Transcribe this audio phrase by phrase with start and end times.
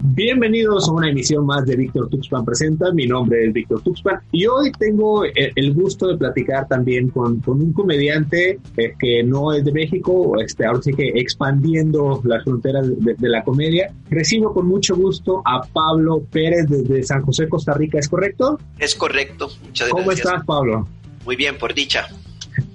[0.00, 2.92] Bienvenidos a una emisión más de Víctor Tuxpan Presenta.
[2.92, 7.60] Mi nombre es Víctor Tuxpan y hoy tengo el gusto de platicar también con, con
[7.60, 12.86] un comediante eh, que no es de México, este, ahora sí que expandiendo las fronteras
[12.88, 13.92] de, de, la comedia.
[14.10, 18.58] Recibo con mucho gusto a Pablo Pérez desde San José, Costa Rica, ¿es correcto?
[18.78, 19.48] Es correcto.
[19.64, 20.26] Muchas ¿Cómo gracias.
[20.26, 20.88] estás, Pablo?
[21.24, 22.08] Muy bien, por dicha.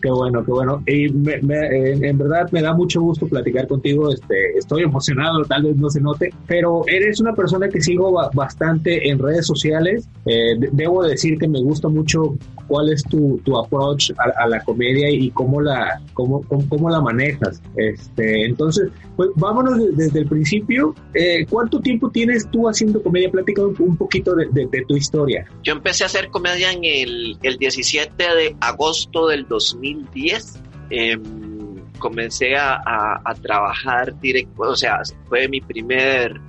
[0.02, 0.84] Qué bueno, qué bueno.
[0.88, 4.12] Y me, me, en verdad me da mucho gusto platicar contigo.
[4.12, 9.10] Este, estoy emocionado, tal vez no se note, pero eres una persona que sigo bastante
[9.10, 10.08] en redes sociales.
[10.26, 12.36] Eh, debo decir que me gusta mucho
[12.68, 17.62] cuál es tu, tu approach a, la comedia y cómo la, cómo, cómo, la manejas.
[17.76, 20.96] Este, entonces, pues vámonos desde, el principio.
[21.14, 23.30] Eh, ¿Cuánto tiempo tienes tú haciendo comedia?
[23.32, 25.46] Platica un, poquito de, tu historia.
[25.64, 29.48] Yo empecé a hacer comedia en el, el 17 de agosto del
[29.94, 30.60] 2010.
[30.92, 31.18] Eh,
[32.00, 36.40] comencé a, trabajar directo, o sea, fue mi primer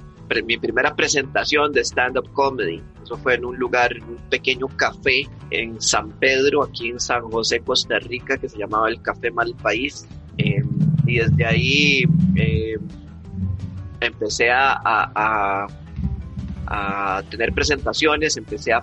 [0.46, 2.80] mi primera presentación de stand-up comedy.
[3.02, 7.22] Eso fue en un lugar, en un pequeño café en San Pedro, aquí en San
[7.22, 10.06] José, Costa Rica, que se llamaba el Café Mal País.
[10.38, 10.62] Eh,
[11.04, 12.04] y desde ahí
[12.36, 12.78] eh,
[14.00, 15.66] empecé a,
[16.70, 18.80] a, tener presentaciones, empecé a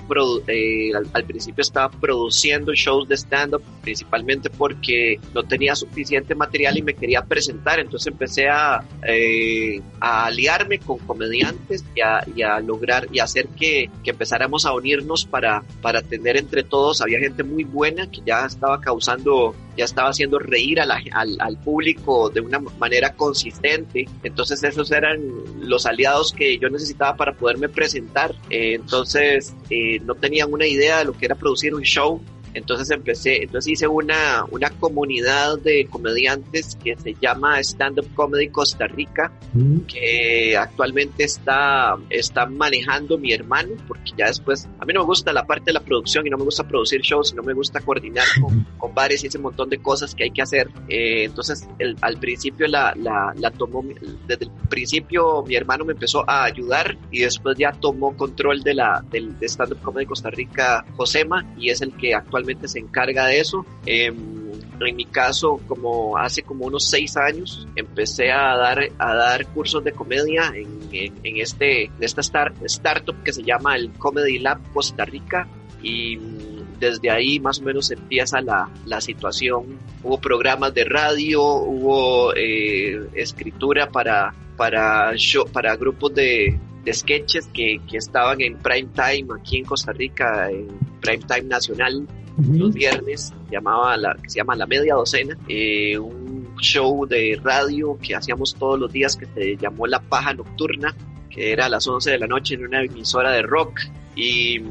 [0.47, 6.81] eh, al, principio estaba produciendo shows de stand-up, principalmente porque no tenía suficiente material y
[6.81, 12.59] me quería presentar, entonces empecé a, eh, a aliarme con comediantes y a, y a,
[12.59, 17.43] lograr y hacer que, que empezáramos a unirnos para, para tener entre todos, había gente
[17.43, 22.29] muy buena que ya estaba causando ya estaba haciendo reír a la, al, al, público
[22.29, 24.07] de una manera consistente.
[24.23, 25.21] Entonces esos eran
[25.59, 28.33] los aliados que yo necesitaba para poderme presentar.
[28.49, 32.21] Eh, entonces eh, no tenían una idea de lo que era producir un show.
[32.53, 38.49] Entonces empecé, entonces hice una, una comunidad de comediantes que se llama Stand Up Comedy
[38.49, 39.79] Costa Rica, mm.
[39.81, 45.33] que actualmente está, está manejando mi hermano, porque ya después, a mí no me gusta
[45.33, 47.81] la parte de la producción y no me gusta producir shows, y no me gusta
[47.81, 50.69] coordinar con, con bares y ese montón de cosas que hay que hacer.
[50.89, 53.83] Eh, entonces el, al principio la, la, la tomó,
[54.27, 58.73] desde el principio mi hermano me empezó a ayudar y después ya tomó control de
[58.73, 62.79] la, del de Stand Up Comedy Costa Rica, Josema, y es el que actualmente se
[62.79, 63.65] encarga de eso.
[63.85, 64.13] Eh,
[64.85, 69.83] en mi caso, como hace como unos seis años, empecé a dar, a dar cursos
[69.83, 74.59] de comedia en, en, en este, esta start, startup que se llama el Comedy Lab
[74.73, 75.47] Costa Rica
[75.81, 76.19] y
[76.79, 79.79] desde ahí más o menos empieza la, la situación.
[80.03, 87.47] Hubo programas de radio, hubo eh, escritura para, para, show, para grupos de, de sketches
[87.47, 90.67] que, que, estaban en prime time aquí en Costa Rica, en
[91.01, 96.55] prime time nacional los viernes, llamaba la, que se llama La Media Docena, eh, un
[96.59, 100.95] show de radio que hacíamos todos los días que se llamó La Paja Nocturna,
[101.29, 103.81] que era a las 11 de la noche en una emisora de rock.
[104.15, 104.61] Y,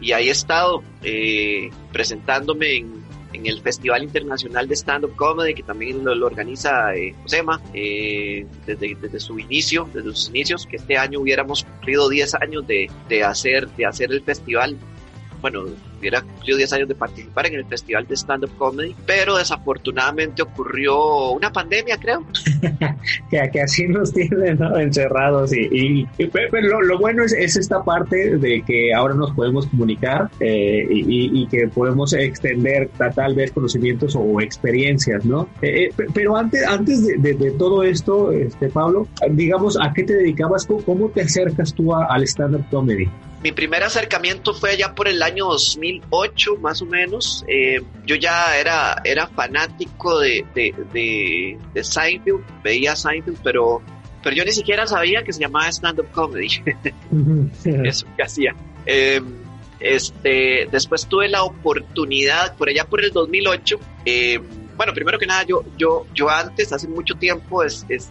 [0.00, 3.02] y ahí he estado eh, presentándome en,
[3.32, 7.60] en, el Festival Internacional de Stand Up Comedy, que también lo, lo organiza eh, Josema,
[7.74, 12.66] eh, desde, desde, su inicio, desde sus inicios, que este año hubiéramos cumplido 10 años
[12.66, 14.78] de, de, hacer, de hacer el festival
[15.40, 15.64] bueno,
[16.00, 21.30] hubiera cumplido 10 años de participar en el Festival de Stand-Up Comedy, pero desafortunadamente ocurrió
[21.30, 22.24] una pandemia, creo.
[23.30, 24.76] que, que, así nos tienen ¿no?
[24.78, 29.14] encerrados y, y, y pero lo, lo, bueno es, es, esta parte de que ahora
[29.14, 35.48] nos podemos comunicar eh, y, y, que podemos extender tal vez conocimientos o experiencias, ¿no?
[35.62, 40.14] Eh, pero antes, antes de, de, de, todo esto, este, Pablo, digamos, ¿a qué te
[40.14, 40.66] dedicabas?
[40.66, 43.08] ¿Cómo te acercas tú a, al stand-up comedy?
[43.42, 45.58] mi primer acercamiento fue allá por el año
[45.98, 47.44] 2008, más o menos.
[47.48, 53.82] Eh, yo ya era, era fanático de, de, de, de Seinfeld, veía Seinfeld, pero,
[54.22, 56.48] pero yo ni siquiera sabía que se llamaba stand-up comedy.
[57.64, 58.54] Eso que hacía.
[58.86, 59.20] Eh,
[59.80, 64.40] este, después tuve la oportunidad, por allá por el 2008, eh,
[64.80, 67.62] bueno, primero que nada, yo, yo, yo antes, hace mucho tiempo,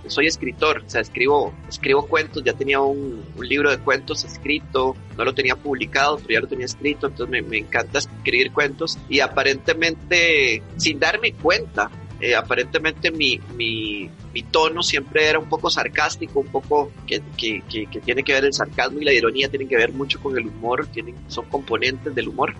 [0.05, 5.25] soy escritor, o sea, escribo, escribo cuentos, ya tenía un, libro de cuentos escrito, no
[5.25, 9.19] lo tenía publicado, pero ya lo tenía escrito, entonces me, me encanta escribir cuentos y
[9.19, 11.89] aparentemente, sin darme cuenta,
[12.21, 17.61] eh, aparentemente mi, mi, mi tono siempre era un poco sarcástico, un poco que, que,
[17.69, 20.47] que, tiene que ver el sarcasmo y la ironía, tienen que ver mucho con el
[20.47, 22.55] humor, tienen, son componentes del humor.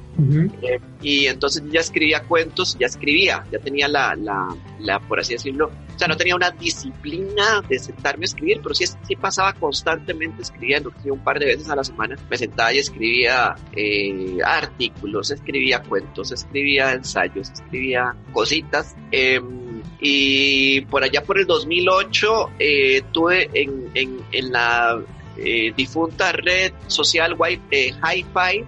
[0.62, 5.33] Eh, y entonces ya escribía cuentos, ya escribía, ya tenía la, la, la, por así
[5.33, 9.54] decirlo, o sea, no tenía una disciplina de sentarme a escribir, pero sí, sí pasaba
[9.54, 15.31] constantemente escribiendo, un par de veces a la semana me sentaba y escribía eh, artículos,
[15.31, 18.95] escribía cuentos, escribía ensayos, escribía cositas.
[19.12, 19.69] Em,
[20.01, 25.00] y por allá por el 2008 eh, tuve en, en, en la
[25.38, 27.36] eh, difunta red social
[27.69, 28.66] eh, Hi-Fi.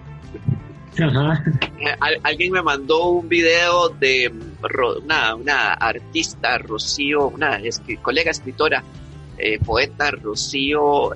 [2.22, 4.30] alguien me mandó un video de
[5.02, 7.58] una, una artista, Rocío, una
[8.02, 8.84] colega escritora,
[9.64, 11.12] poeta, Rocío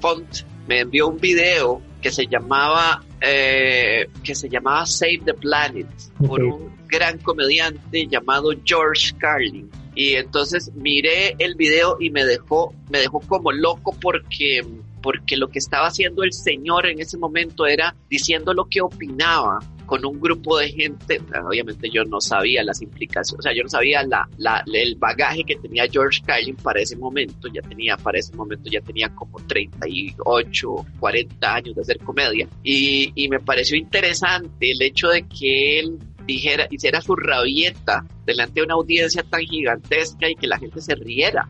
[0.00, 5.86] Font, me envió un video que se llamaba que se llamaba Save the Planet
[6.18, 9.70] por un gran comediante llamado George Carlin.
[9.94, 14.64] Y entonces miré el video y me dejó, me dejó como loco porque,
[15.02, 19.58] porque lo que estaba haciendo el señor en ese momento era diciendo lo que opinaba
[19.90, 23.68] con un grupo de gente, obviamente yo no sabía las implicaciones, o sea, yo no
[23.68, 28.20] sabía la, la, el bagaje que tenía George Carlin para ese momento, ya tenía, para
[28.20, 33.76] ese momento ya tenía como 38, 40 años de hacer comedia, y, y me pareció
[33.76, 35.98] interesante el hecho de que él
[36.32, 40.94] dijera, hiciera su rabieta delante de una audiencia tan gigantesca y que la gente se
[40.94, 41.48] riera.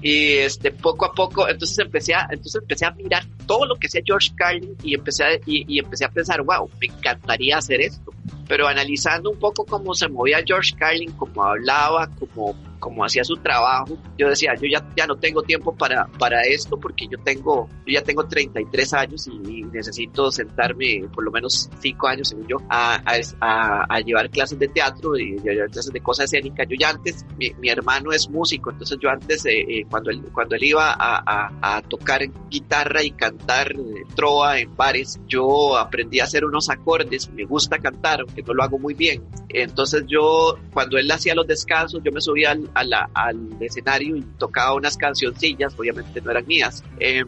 [0.00, 3.88] Y este, poco a poco, entonces empecé a, entonces empecé a mirar todo lo que
[3.88, 8.12] hacía George Carlin y empecé a, y, empecé a pensar, wow, me encantaría hacer esto.
[8.46, 13.36] Pero analizando un poco cómo se movía George Carlin, cómo hablaba, cómo como hacía su
[13.36, 17.68] trabajo, yo decía, yo ya, ya no tengo tiempo para, para esto porque yo tengo,
[17.86, 22.56] yo ya tengo 33 años y, necesito sentarme por lo menos 5 años, según yo,
[22.68, 23.02] a,
[23.40, 26.66] a, a, llevar clases de teatro y llevar clases de cosas escénicas.
[26.68, 30.22] Yo ya antes, mi, mi hermano es músico, entonces yo antes, eh, eh, cuando, él,
[30.32, 36.20] cuando él iba a, a, tocar guitarra y cantar eh, trova en bares, yo aprendí
[36.20, 39.22] a hacer unos acordes, me gusta cantar, aunque no lo hago muy bien.
[39.48, 44.74] Entonces yo, cuando él hacía los descansos, yo me subía al, al escenario y tocaba
[44.74, 46.84] unas cancioncillas, obviamente no eran mías.
[46.98, 47.26] Em,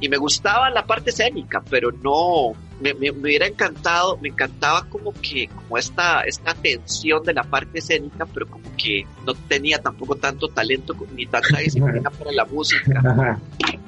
[0.00, 5.12] y me gustaba la parte escénica, pero no, me, me, hubiera encantado, me encantaba como
[5.12, 10.16] que, como esta, esta tensión de la parte escénica, pero como que no tenía tampoco
[10.16, 13.38] tanto talento ni tanta disciplina para la música.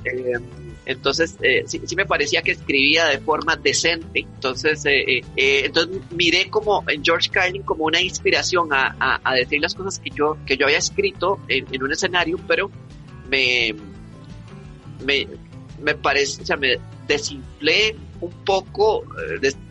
[0.05, 0.43] Em,
[0.85, 4.21] entonces, eh, sí, me parecía que escribía de forma decente.
[4.21, 9.61] Entonces, eh, eh, entonces miré como en George Carlin como una inspiración a, a, decir
[9.61, 12.71] las cosas que yo, que yo había escrito en, un escenario, pero
[13.29, 13.75] me,
[15.05, 15.29] me,
[15.81, 19.05] me parece, o sea, me desinflé un poco,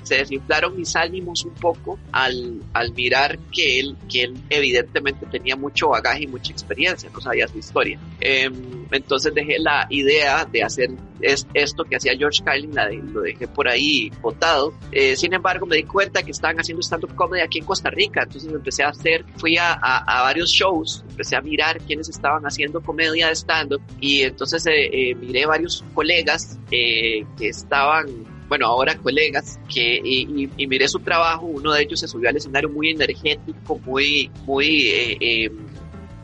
[0.03, 5.55] se desinflaron mis ánimos un poco al, al mirar que él, que él evidentemente tenía
[5.55, 7.99] mucho bagaje y mucha experiencia, no sabía su historia.
[8.19, 13.21] Em, entonces dejé la idea de hacer es, esto que hacía George Carlin, la lo
[13.21, 14.73] dejé por ahí botado.
[14.91, 18.23] Eh, sin embargo, me di cuenta que estaban haciendo stand-up comedy aquí en Costa Rica,
[18.23, 22.81] entonces empecé a hacer, fui a, a, varios shows, empecé a mirar quiénes estaban haciendo
[22.81, 29.61] comedia de stand-up y entonces eh, eh, miré varios colegas que estaban bueno, ahora colegas,
[29.73, 34.29] que, y, miré su trabajo, uno de ellos se subió al escenario muy energético, muy,
[34.45, 35.53] muy, eh, em,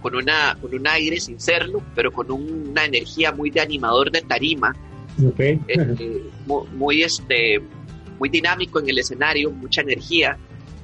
[0.01, 4.23] con, una, con un aire sin serlo, pero con una energía muy de animador de
[4.23, 4.75] tarima,
[5.37, 7.61] eh, muy, este,
[8.19, 10.37] muy dinámico en el escenario, mucha energía,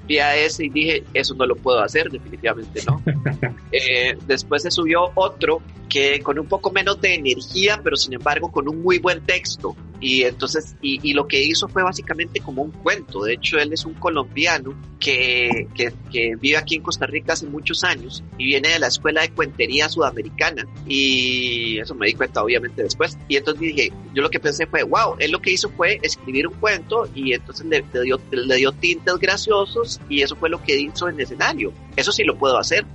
[0.08, 3.04] vi a ese y dije, eso no lo puedo hacer, definitivamente no.
[3.76, 5.60] Eh, después se subió otro
[5.90, 9.76] que con un poco menos de energía, pero sin embargo con un muy buen texto.
[10.04, 13.24] Y entonces, y, lo que hizo fue básicamente como un cuento.
[13.24, 17.46] De hecho, él es un colombiano que, que, que, vive aquí en Costa Rica hace
[17.46, 20.68] muchos años y viene de la escuela de cuentería sudamericana.
[20.86, 23.18] Y eso me di cuenta obviamente después.
[23.30, 26.48] Y entonces dije, yo lo que pensé fue, wow, él lo que hizo fue escribir
[26.48, 30.78] un cuento y entonces le, dio, le dio tintes graciosos y eso fue lo que
[30.78, 31.72] hizo en el escenario.
[31.96, 32.86] Eso sí lo puedo hacer.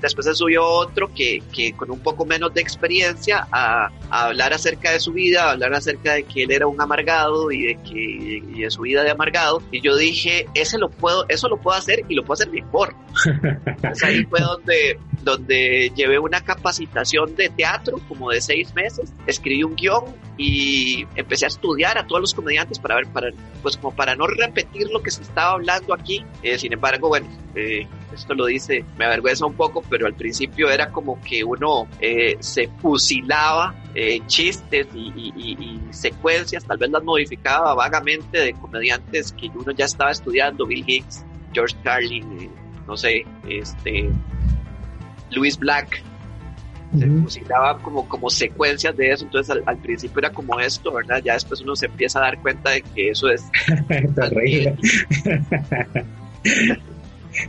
[0.00, 4.92] Después se subió otro que, que con un poco menos de experiencia a, hablar acerca
[4.92, 7.94] de su vida, a hablar acerca de que él era un amargado y de que
[7.94, 9.62] y de su vida de amargado.
[9.70, 12.94] Y yo dije, ese lo puedo, eso lo puedo hacer y lo puedo hacer mejor.
[14.02, 19.76] ahí fue donde, donde llevé una capacitación de teatro como de seis meses, escribí un
[19.76, 20.04] guion
[20.36, 23.30] y empecé a estudiar a todos los comediantes para ver, para,
[23.62, 26.24] pues como para no repetir lo que se estaba hablando aquí.
[26.42, 30.70] Eh, sin embargo, bueno, eh, esto lo dice, me avergüenza un poco, pero al principio
[30.70, 37.74] era como que uno eh, se fusilaba eh, chistes y, secuencias, tal vez las modificaba
[37.74, 42.50] vagamente de comediantes que uno ya estaba estudiando, Bill Hicks, George Carlin, eh,
[42.86, 44.08] no sé, este,
[45.30, 46.02] Luis Black.
[46.96, 47.26] Se uh
[47.82, 51.20] como, como secuencias de eso, entonces al, principio era como esto, ¿verdad?
[51.24, 53.42] Ya después uno se empieza a dar cuenta de que eso es...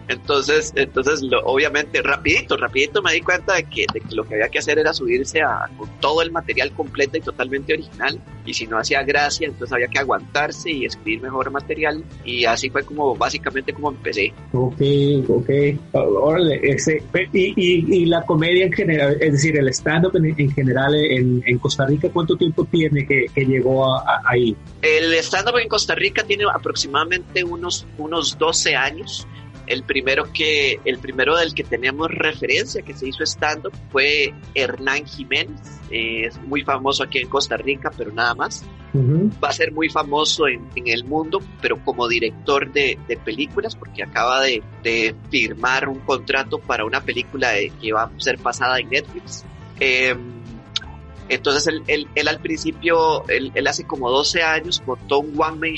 [0.07, 4.79] Entonces, entonces obviamente, rapidito, rapidito me di cuenta de que, lo que había que hacer
[4.79, 8.19] era subirse a, con todo el material completo y totalmente original.
[8.45, 12.03] Y si no hacía gracia, entonces había que aguantarse y escribir mejor material.
[12.23, 14.33] Y así fue como básicamente como empecé.
[14.53, 14.81] Ok,
[15.27, 15.49] ok.
[15.93, 21.43] Órale, ese, y, y, la comedia en general, es decir, el stand-up en, general en,
[21.45, 24.55] en, Costa Rica, ¿cuánto tiempo tiene que, que llegó ahí?
[24.81, 29.27] El stand-up en Costa Rica tiene aproximadamente unos, unos 12 años.
[29.67, 35.05] El primero, que, el primero del que tenemos referencia que se hizo stand-up fue Hernán
[35.05, 35.59] Jiménez.
[35.89, 38.63] es muy famoso aquí en Costa Rica, pero nada más.
[39.43, 43.75] Va a ser muy famoso en, en, el mundo, pero como director de, de películas,
[43.75, 48.79] porque acaba de, de, firmar un contrato para una película que va a ser pasada
[48.79, 49.43] en Netflix.
[49.81, 50.17] Em,
[51.27, 55.57] entonces él, él, él, al principio, él, él, hace como 12 años montó un One
[55.57, 55.75] Man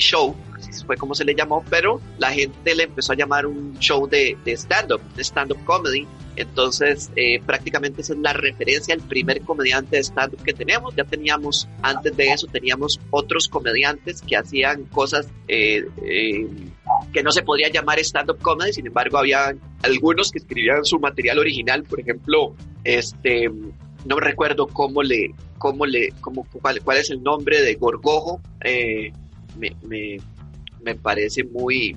[0.86, 4.36] Fue como se le llamó, pero la gente le empezó a llamar un show de,
[4.46, 6.06] stand-up, de stand-up comedy.
[6.36, 10.94] Entonces, eh, prácticamente esa es la referencia al primer comediante de stand-up que tenemos.
[10.94, 16.46] Ya teníamos, antes de eso, teníamos otros comediantes que hacían cosas eh, eh,
[17.12, 21.38] que no se podría llamar stand-up comedy, sin embargo, había algunos que escribían su material
[21.38, 23.50] original, por ejemplo, este,
[24.04, 28.40] no recuerdo cómo le, cómo le, cómo, cuál, cuál es el nombre de Gorgojo,
[29.58, 30.18] me,
[30.82, 31.96] me parece muy,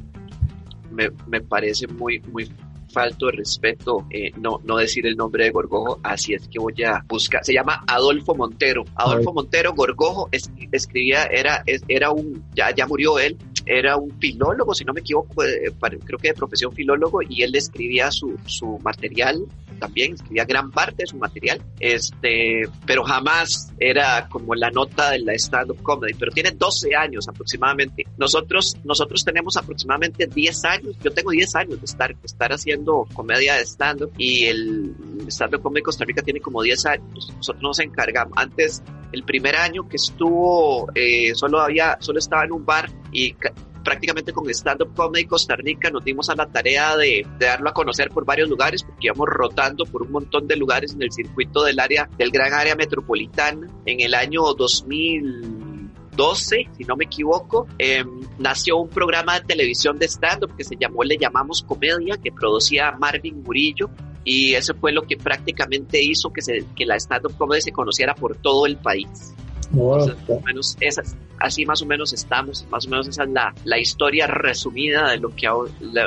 [0.91, 2.51] me, me parece muy, muy
[2.91, 6.83] falto de respeto eh, no, no decir el nombre de Gorgojo, así es que voy
[6.83, 7.43] a buscar.
[7.43, 8.83] Se llama Adolfo Montero.
[8.95, 10.29] Adolfo Montero Gorgojo
[10.71, 15.43] escribía, era, era un, ya, ya murió él, era un filólogo, si no me equivoco,
[15.43, 15.71] eh,
[16.05, 19.45] creo que de profesión filólogo, y él escribía su, su material
[19.81, 25.19] también, escribía gran parte de su material, este, pero jamás era como la nota de
[25.19, 28.05] la stand-up comedy, pero tiene 12 años aproximadamente.
[28.17, 33.07] Nosotros, nosotros tenemos aproximadamente 10 años, yo tengo 10 años de estar, de estar haciendo
[33.13, 34.95] comedia de stand-up y el
[35.27, 37.33] stand-up comedy Costa Rica tiene como 10 años.
[37.35, 42.51] Nosotros nos encargamos, antes, el primer año que estuvo, eh, solo había, solo estaba en
[42.51, 43.35] un bar y
[43.83, 47.73] prácticamente con Stand Up Comedy Costa Rica nos dimos a la tarea de, darlo a
[47.73, 51.63] conocer por varios lugares, porque íbamos rotando por un montón de lugares en el circuito
[51.63, 53.67] del área, del gran área metropolitana.
[53.85, 60.07] En el año 2012, si no me equivoco, em, nació un programa de televisión de
[60.07, 63.89] stand-up que se llamó Le llamamos Comedia, que producía Marvin Murillo.
[64.23, 68.13] Y eso fue lo que prácticamente hizo que, se, que la stand-up comedy se conociera
[68.13, 69.33] por todo el país.
[69.71, 73.53] Más o menos esas, así más o menos estamos, más o menos esa es la,
[73.65, 75.53] la historia resumida de lo que ha,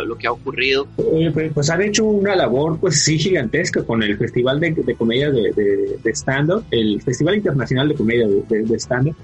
[0.05, 0.87] lo que ha ocurrido.
[0.97, 5.31] Pues, pues han hecho una labor pues sí gigantesca con el Festival de, de Comedia
[5.31, 5.53] de,
[6.03, 9.17] de, Stand-Up, el Festival Internacional de Comedia de, Stand-Up.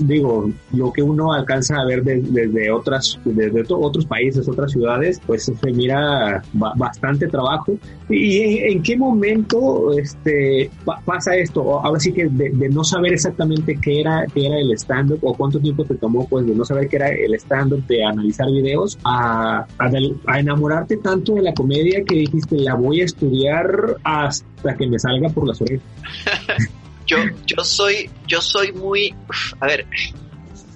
[0.00, 5.44] digo, lo que uno alcanza a ver desde otras, desde otros países, otras ciudades, pues
[5.44, 7.76] se mira bastante trabajo.
[8.08, 10.70] ¿Y en, qué momento este,
[11.04, 11.80] pasa esto?
[11.80, 15.84] Ahora sí que de, no saber exactamente qué era, qué era el stand-up cuánto tiempo
[15.84, 20.38] te tomó pues de no saber qué era el stand-up, de analizar videos, a, a,
[20.38, 25.28] enamorarte tanto de la comedia que dijiste, la voy a estudiar hasta que me salga
[25.28, 25.86] por las orejas?
[27.06, 29.14] yo, yo soy, yo soy muy,
[29.60, 29.86] a ver,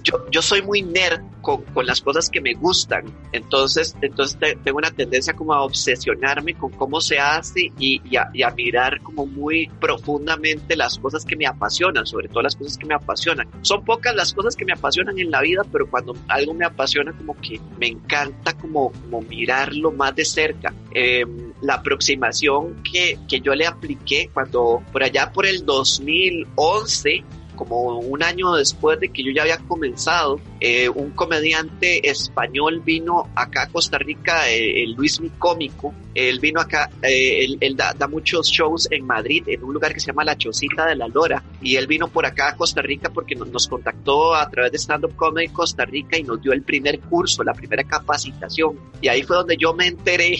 [0.09, 3.05] yo, yo soy muy nerd con, con, las cosas que me gustan.
[3.31, 8.29] Entonces, entonces tengo una tendencia como a obsesionarme con cómo se hace y, y, a,
[8.33, 12.77] y, a, mirar como muy profundamente las cosas que me apasionan, sobre todo las cosas
[12.77, 13.47] que me apasionan.
[13.61, 17.13] Son pocas las cosas que me apasionan en la vida, pero cuando algo me apasiona
[17.13, 20.73] como que me encanta como, como mirarlo más de cerca.
[20.93, 21.25] Eh,
[21.61, 27.23] la aproximación que, que yo le apliqué cuando por allá por el 2011
[27.59, 33.29] como un año después de que yo ya había comenzado, eh, un comediante español vino
[33.35, 38.07] acá a Costa Rica, eh, el Luis Mi Cómico, él vino acá, eh, él, da,
[38.07, 41.43] muchos shows en Madrid, en un lugar que se llama La Chocita de la Lora,
[41.61, 45.03] y él vino por acá a Costa Rica porque nos, contactó a través de Stand
[45.03, 49.21] Up Comedy Costa Rica y nos dio el primer curso, la primera capacitación, y ahí
[49.23, 50.37] fue donde yo me enteré,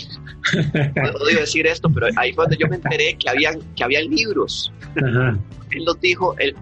[0.95, 4.05] no odio decir esto, pero ahí fue donde yo me enteré que habían, que habían
[4.05, 4.71] libros.
[5.71, 6.55] él nos dijo, el,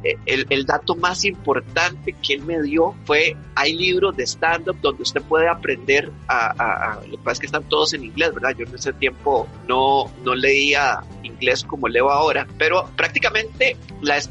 [0.50, 5.22] el, dato más importante que él me dio fue, hay libros de stand-up donde usted
[5.22, 8.56] puede aprender a, a, lo que pasa es que están todos en inglés, ¿verdad?
[8.58, 13.78] Yo en ese tiempo no, no leía inglés como leo ahora, pero prácticamente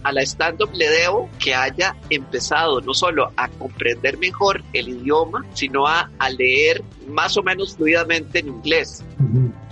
[0.03, 5.45] a la stand-up le debo que haya empezado no solo a comprender mejor el idioma,
[5.53, 9.05] sino a, a leer más o menos fluidamente en inglés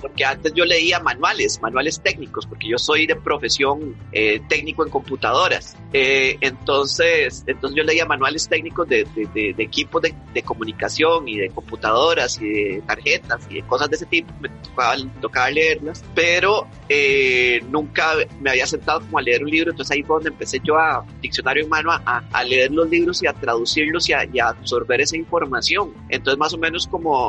[0.05, 4.91] porque antes yo leía manuales, manuales técnicos, porque yo soy de profesión eh, técnico en
[4.91, 5.79] computadoras.
[5.95, 11.49] Eh, entonces, entonces yo leía manuales técnicos de, de, de, equipos de, comunicación y de
[11.49, 14.31] computadoras y de tarjetas y de cosas de ese tipo.
[14.41, 18.13] Me tocaba, tocaba leerlas, pero eh, nunca
[18.43, 19.71] me había sentado como a leer un libro.
[19.71, 23.23] Entonces ahí fue donde empecé yo a diccionario en mano a, a leer los libros
[23.23, 25.95] y a traducirlos y a, y a absorber esa información.
[26.11, 27.24] Entonces más o menos como,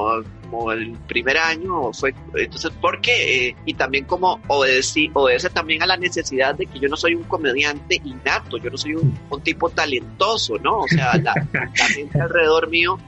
[0.50, 3.48] como el primer año fue, entonces, ¿por qué?
[3.48, 7.16] Eh, y también como obedece, obedece también a la necesidad de que yo no soy
[7.16, 10.80] un comediante innato, yo no soy un, un tipo talentoso, ¿no?
[10.80, 13.00] O sea, la, la gente alrededor mío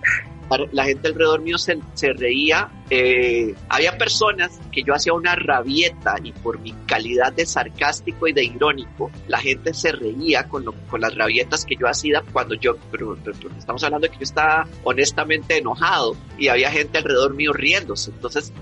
[0.72, 1.78] la gente alrededor mío se,
[2.14, 2.70] reía.
[2.90, 8.34] Eh, había personas que yo hacía una rabieta y por mi calidad de sarcástico y
[8.34, 12.78] de irónico, la gente se reía con, con las rabietas que yo hacía cuando yo,
[12.92, 13.18] pero,
[13.58, 18.12] estamos hablando de que yo estaba honestamente enojado y había gente alrededor mío riéndose.
[18.12, 18.54] Entonces,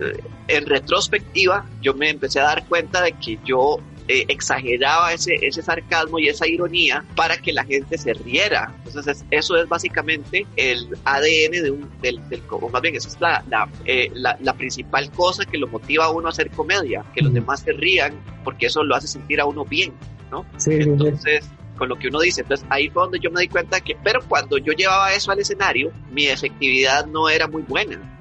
[0.00, 5.34] eh, en retrospectiva, yo me empecé a dar cuenta de que yo eh, exageraba ese,
[5.40, 8.74] ese sarcasmo y esa ironía para que la gente se riera.
[8.84, 13.20] Entonces eso es básicamente el ADN de un, del, del o más bien esa es
[13.20, 17.04] la, la, eh, la, la, principal cosa que lo motiva a uno a hacer comedia,
[17.14, 19.92] que los demás se rían porque eso lo hace sentir a uno bien,
[20.30, 20.44] ¿no?
[20.66, 21.44] Entonces
[21.76, 22.42] con lo que uno dice.
[22.42, 25.40] Entonces ahí fue donde yo me di cuenta que, pero cuando yo llevaba eso al
[25.40, 28.13] escenario, mi efectividad no era muy buena.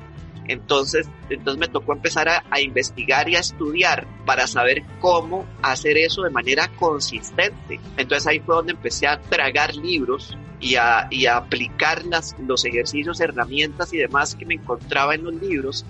[0.48, 6.24] Entonces, entonces me tocó empezar a, investigar y a estudiar para saber cómo hacer eso
[6.24, 7.80] de manera consistente.
[7.98, 12.66] Entonces ahí fue donde empecé a tragar libros y a, y a aplicar las, los
[12.66, 15.86] ejercicios, herramientas y demás que me encontraba en los libros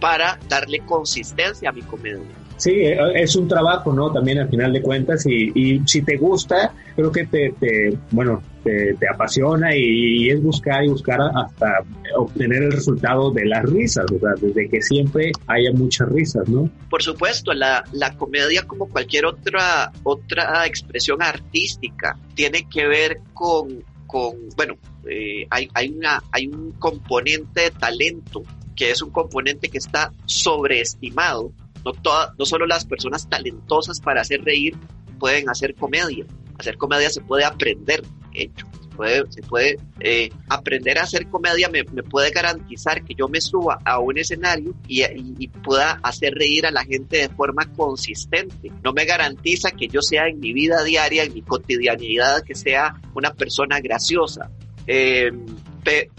[0.00, 2.44] para darle consistencia a mi comedia.
[2.56, 4.12] Sí, eh, es un trabajo, ¿no?
[4.12, 8.42] También al final de cuentas y, y si te gusta, creo que te, te bueno,
[8.64, 11.84] te, te, apasiona y, es buscar y buscar hasta
[12.16, 16.68] obtener el resultado de las risas, o sea, desde que siempre haya muchas risas, ¿no?
[16.90, 23.84] Por supuesto, la, la comedia como cualquier otra, otra expresión artística tiene que ver con,
[24.06, 24.74] con bueno,
[25.08, 28.42] eh, hay, hay, una, hay un componente de talento
[28.74, 31.52] que es un componente que está sobreestimado
[31.84, 31.92] no,
[32.38, 34.76] no solo las personas talentosas para hacer reír
[35.18, 36.24] pueden hacer comedia.
[36.58, 38.02] Hacer comedia se puede aprender,
[38.34, 38.66] hecho.
[38.82, 43.40] Se puede, se puede eh, aprender a hacer comedia, me, puede garantizar que yo me
[43.40, 48.70] suba a un escenario y, y, pueda hacer reír a la gente de forma consistente.
[48.84, 53.00] No me garantiza que yo sea en mi vida diaria, en mi cotidianidad, que sea
[53.14, 54.50] una persona graciosa.
[54.86, 55.32] Eh,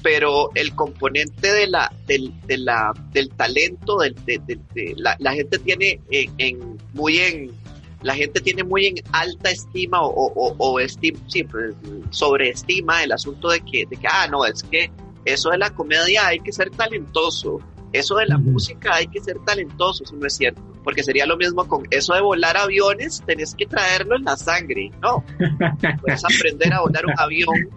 [0.01, 2.57] pero el componente de la, del, de
[3.11, 7.51] del talento, del, de, la, la, gente tiene en, muy en,
[8.05, 11.73] la gente tiene muy en alta estima o, o, o estima, sí, pues,
[12.11, 14.91] sobreestima el asunto de que, de que, ah, no, es que
[15.25, 17.59] eso de la comedia hay que ser talentoso,
[17.91, 21.35] eso de la música hay que ser talentoso, eso no es cierto, porque sería lo
[21.35, 25.23] mismo con eso de volar aviones, tenés que traerlo en la sangre, no,
[26.01, 27.69] puedes aprender a volar un avión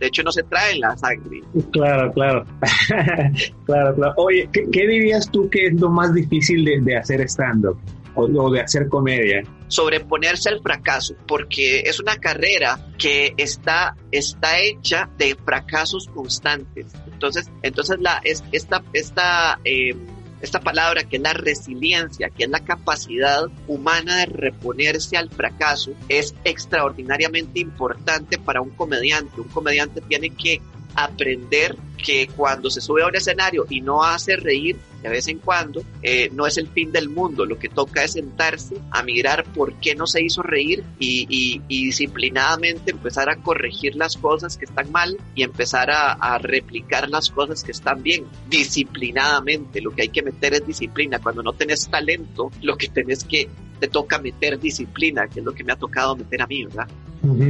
[0.00, 1.42] de hecho, no se trae en la sangre.
[1.72, 2.44] Claro, claro.
[3.64, 4.14] claro, claro.
[4.18, 7.78] Oye, ¿qué, dirías tú que es lo más difícil de, hacer stand-up?
[8.16, 9.42] O, de hacer comedia?
[9.68, 16.86] Sobreponerse al fracaso, porque es una carrera que está, está hecha de fracasos constantes.
[17.12, 19.94] Entonces, entonces la, es, esta, esta eh,
[20.40, 25.92] esta palabra que es la resiliencia, que es la capacidad humana de reponerse al fracaso,
[26.08, 29.40] es extraordinariamente importante para un comediante.
[29.40, 30.60] Un comediante tiene que
[30.94, 35.38] aprender que cuando se sube a un escenario y no hace reír de vez en
[35.38, 37.44] cuando, eh, no es el fin del mundo.
[37.44, 41.62] Lo que toca es sentarse a mirar por qué no se hizo reír y, y,
[41.66, 47.08] y disciplinadamente empezar a corregir las cosas que están mal y empezar a, a, replicar
[47.08, 48.24] las cosas que están bien.
[48.48, 51.18] Disciplinadamente, lo que hay que meter es disciplina.
[51.18, 53.48] Cuando no tenés talento, lo que tenés que,
[53.80, 56.88] te toca meter disciplina, que es lo que me ha tocado meter a mí, ¿verdad?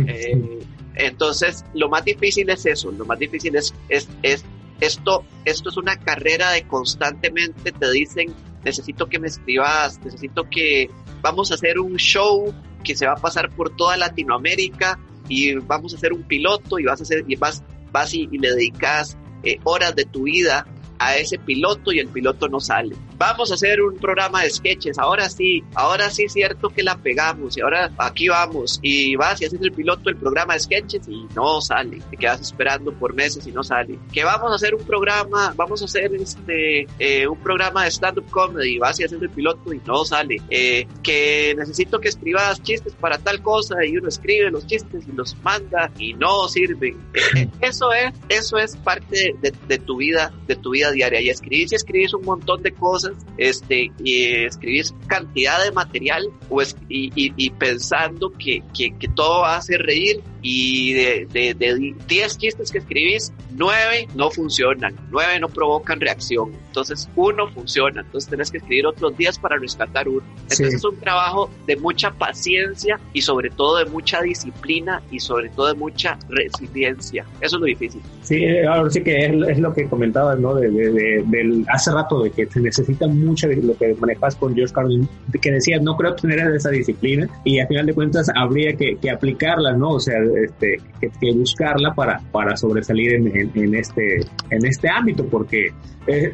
[0.09, 0.63] eh,
[0.97, 4.45] entonces, lo más difícil es eso, lo más difícil es, es, es
[4.81, 10.91] esto, esto es una carrera de constantemente te dicen, necesito que me escribas, necesito que
[11.23, 15.93] vamos a hacer un show que se va a pasar por toda Latinoamérica y vamos
[15.93, 19.59] a hacer un piloto y vas a hacer, y vas, vas y, le dedicas eh,
[19.65, 20.67] horas de tu vida
[20.99, 22.97] a ese piloto y el piloto no sale.
[23.19, 26.99] Vamos a hacer un programa de sketches, ahora sí, ahora sí es cierto que la
[26.99, 31.09] pegamos y ahora aquí vamos y vas y haces el piloto del programa de sketches
[31.09, 33.99] y no sale, te quedas esperando por meses y no sale.
[34.13, 38.29] Que vamos a hacer un programa, vamos a hacer este eh, un programa de stand-up
[38.31, 40.37] comedy, vas y haces el piloto y no sale.
[40.51, 45.13] Eh, que necesito que escribas chistes para tal cosa y uno escribe los chistes y
[45.13, 46.99] los manda y no sirven.
[47.35, 51.31] Eh, eso es, eso es parte de, de tu vida, de tu vida diaria y
[51.31, 53.06] escribís y escribís un montón de cosas
[53.39, 59.55] Este, y escribís cantidad de material pues, y, y, pensando que, que, que, todo va
[59.55, 65.41] a hacer reír y de 10 de, de chistes que escribís, 9 no funcionan, 9
[65.41, 66.53] no provocan reacción.
[66.69, 68.03] Entonces, uno funciona.
[68.03, 70.23] Entonces, tenés que escribir otros 10 para rescatar uno.
[70.43, 75.49] Entonces, es un trabajo de mucha paciencia y sobre todo de mucha disciplina y sobre
[75.49, 77.25] todo de mucha resiliencia.
[77.41, 78.01] Eso es lo difícil.
[78.23, 80.55] Sí, ahora sí que es, lo que comentabas, ¿no?
[80.55, 84.73] De, del, hace rato de que se necesita mucho de lo que manejas con George
[84.73, 85.09] Carlin,
[85.41, 89.11] que decías, no creo tener esa disciplina y al final de cuentas habría que, que
[89.11, 89.91] aplicarla, ¿no?
[89.93, 94.21] O sea, este, que, buscarla para, para sobresalir en, este,
[94.51, 95.69] en este ámbito, porque
[96.07, 96.33] eh,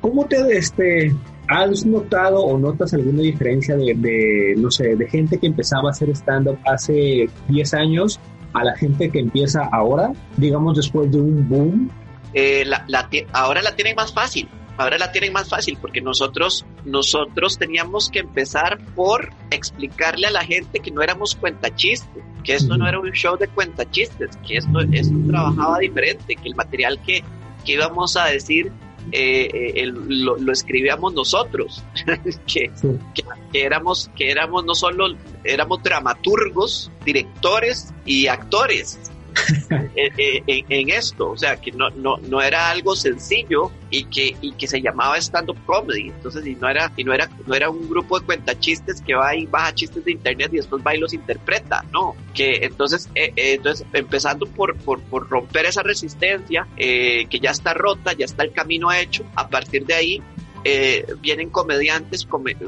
[0.00, 1.12] ¿cómo te, este,
[1.48, 5.92] ¿Has notado o notas alguna diferencia de, de, no sé, de gente que empezaba a
[5.92, 8.18] hacer stand-up hace 10 años
[8.52, 11.90] a la gente que empieza ahora, digamos después de un boom?
[12.34, 14.48] Eh, la, la, ahora la tienen más fácil.
[14.76, 20.44] Ahora la tienen más fácil porque nosotros, nosotros teníamos que empezar por explicarle a la
[20.44, 24.80] gente que no éramos cuentachistes, que esto no era un show de cuentachistes, que esto,
[24.92, 27.24] esto trabajaba diferente, que el material que,
[27.64, 28.70] que íbamos a decir
[29.12, 31.82] eh, eh lo, lo, escribíamos nosotros,
[32.46, 32.70] que,
[33.14, 38.98] que, que, éramos, que éramos no solo, éramos dramaturgos, directores y actores.
[39.94, 44.52] en, en, esto, o sea, que no, no, no era algo sencillo y que, y
[44.52, 47.88] que se llamaba stand-up comedy, entonces, y no era, y no era, no era un
[47.88, 51.12] grupo de cuentachistes que va y baja chistes de internet y después va y los
[51.12, 57.26] interpreta, no, que entonces, eh, eh, entonces empezando por, por, por, romper esa resistencia, eh,
[57.28, 60.22] que ya está rota, ya está el camino hecho, a partir de ahí
[60.64, 62.26] eh, vienen comediantes,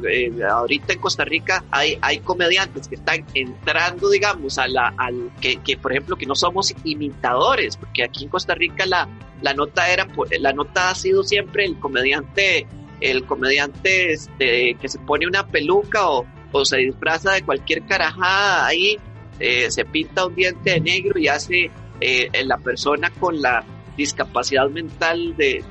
[0.09, 5.33] eh, ahorita en Costa Rica hay, hay comediantes que están entrando, digamos, a la, al,
[5.41, 9.09] que, que, por ejemplo, que no somos imitadores, porque aquí en Costa Rica la,
[9.43, 10.07] la nota era,
[10.39, 12.67] la nota ha sido siempre el comediante,
[13.01, 18.67] el comediante este, que se pone una peluca o, o se disfraza de cualquier carajada
[18.67, 18.97] ahí,
[19.41, 21.71] eh, se pinta un diente de negro y hace
[22.45, 23.65] la persona con la
[23.97, 25.65] discapacidad mental de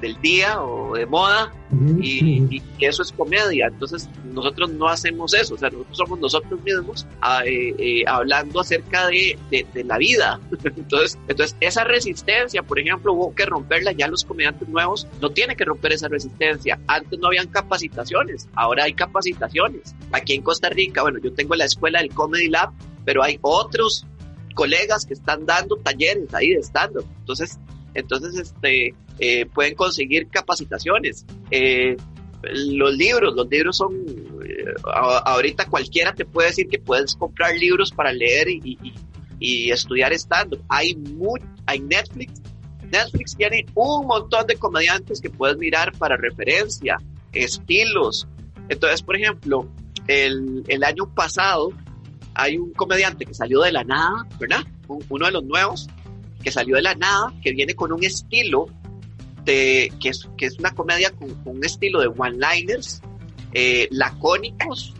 [0.00, 1.52] del día o de moda
[2.00, 3.66] y, eso es comedia.
[3.66, 8.60] Entonces nosotros no hacemos eso, o sea, nosotros somos nosotros mismos ah, eh, eh, hablando
[8.60, 10.40] acerca de, de, la vida.
[10.64, 15.56] entonces, entonces esa resistencia, por ejemplo, hubo que romperla, ya los comediantes nuevos no tienen
[15.56, 16.78] que romper esa resistencia.
[16.86, 19.94] Antes no habían capacitaciones, ahora hay capacitaciones.
[20.12, 22.70] Aquí en Costa Rica, bueno, yo tengo la escuela del Comedy Lab,
[23.04, 24.06] pero hay otros
[24.54, 27.06] colegas que están dando talleres ahí de stand-up.
[27.20, 27.58] Entonces,
[27.98, 31.26] entonces, este, eh, pueden conseguir capacitaciones.
[31.50, 31.96] Eh,
[32.42, 33.92] los libros, los libros son,
[34.44, 38.78] eh, ahorita cualquiera te puede decir que puedes comprar libros para leer y,
[39.40, 40.58] y, estudiar estando.
[40.68, 40.96] Hay,
[41.66, 42.40] hay Netflix.
[42.90, 46.98] Netflix tiene un montón de comediantes que puedes mirar para referencia,
[47.32, 48.28] estilos.
[48.68, 49.68] Entonces, por ejemplo,
[50.06, 51.72] el, el año pasado
[52.34, 54.64] hay un comediante que salió de la nada, ¿verdad?
[54.88, 55.88] uno de los nuevos,
[56.42, 58.66] que salió de la nada, que viene con un estilo
[59.44, 63.02] de, que, es, que es una comedia con, un estilo de one-liners,
[63.52, 64.94] eh, lacónicos,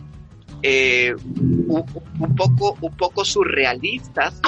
[0.61, 4.39] eh, un, poco, un poco surrealistas,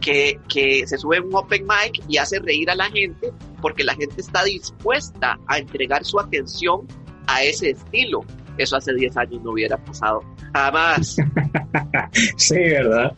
[0.00, 3.94] que, que, se sube un open mic y hace reír a la gente porque la
[3.94, 6.86] gente está dispuesta a entregar su atención
[7.26, 8.24] a ese estilo.
[8.58, 10.22] Eso hace 10 años no hubiera pasado.
[10.52, 11.16] Jamás.
[12.36, 13.16] sí, ¿verdad?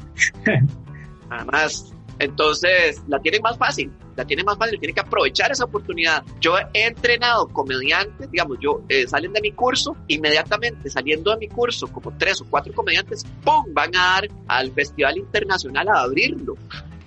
[1.28, 1.95] Jamás.
[2.18, 6.24] Entonces, la tienen más fácil, la tienen más fácil, tienen que aprovechar esa oportunidad.
[6.40, 11.48] Yo he entrenado comediantes, digamos, yo eh, salen de mi curso, inmediatamente saliendo de mi
[11.48, 13.64] curso, como tres o cuatro comediantes, ¡pum!
[13.72, 16.54] van a dar al Festival Internacional a abrirlo.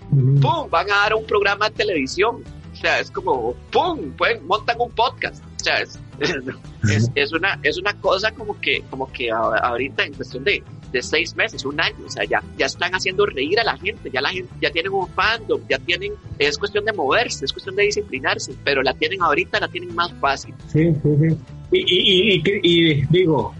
[0.10, 0.70] ¡Pum!
[0.70, 2.44] van a dar un programa de televisión.
[2.72, 4.12] O sea, es como, ¡pum!
[4.12, 5.44] Pueden, montan un podcast.
[5.44, 6.00] O sea, es,
[7.16, 11.36] es, una, es una cosa como que, como que ahorita en cuestión de, de seis
[11.36, 14.30] meses, un año, o sea, ya, ya están haciendo reír a la gente, ya la
[14.30, 18.54] gente, ya tienen un fandom, ya tienen, es cuestión de moverse, es cuestión de disciplinarse,
[18.64, 20.54] pero la tienen ahorita, la tienen más fácil.
[20.68, 21.38] Sí, sí, sí.
[21.72, 23.54] Y, y, y, y digo,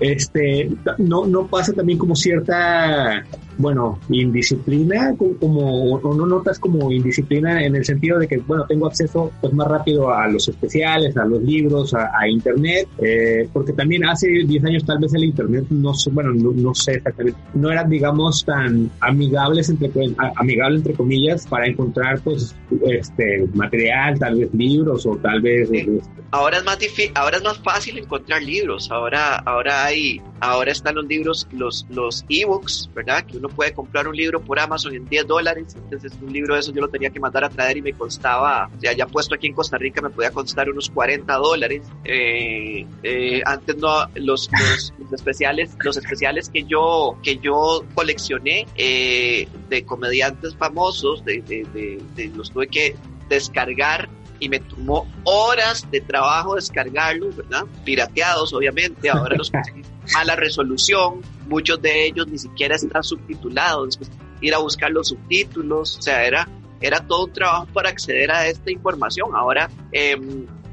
[0.00, 3.24] este, no, no pasa también como cierta
[3.58, 8.86] bueno, indisciplina, como, o no notas como indisciplina en el sentido de que, bueno, tengo
[8.86, 14.04] acceso pues más rápido a los especiales, a los libros, a, internet, eh, porque también
[14.06, 18.44] hace 10 años tal vez el internet, no bueno, no, sé exactamente, no eran, digamos,
[18.44, 19.90] tan amigables, entre,
[20.36, 22.54] amigable entre comillas, para encontrar, pues,
[22.86, 25.68] este, material, tal vez libros o tal vez...
[25.70, 28.90] Este, ahora es más difícil, ahora es más fácil encontrar libros.
[28.90, 33.24] Ahora, ahora hay, ahora están los libros, los, los ebooks, ¿verdad?
[33.24, 35.76] Que uno puede comprar un libro por Amazon en 10 dólares.
[35.76, 38.70] Entonces, un libro de esos yo lo tenía que mandar a traer y me costaba,
[38.74, 41.82] o sea, ya puesto aquí en Costa Rica me podía costar unos 40 dólares.
[42.04, 44.48] Eh, eh, antes no, los,
[44.98, 52.02] los, especiales, los especiales que yo, que yo coleccioné eh, de comediantes famosos, de, de,
[52.14, 52.96] de, los tuve que
[53.28, 54.08] descargar
[54.40, 57.64] y me tomó horas de trabajo descargarlos, ¿verdad?
[57.84, 64.10] Pirateados, obviamente, ahora los conseguí mala resolución, muchos de ellos ni siquiera están subtitulados, después
[64.40, 66.48] ir a buscar los subtítulos, o sea, era,
[66.80, 69.30] era todo un trabajo para acceder a esta información.
[69.34, 70.16] Ahora, eh,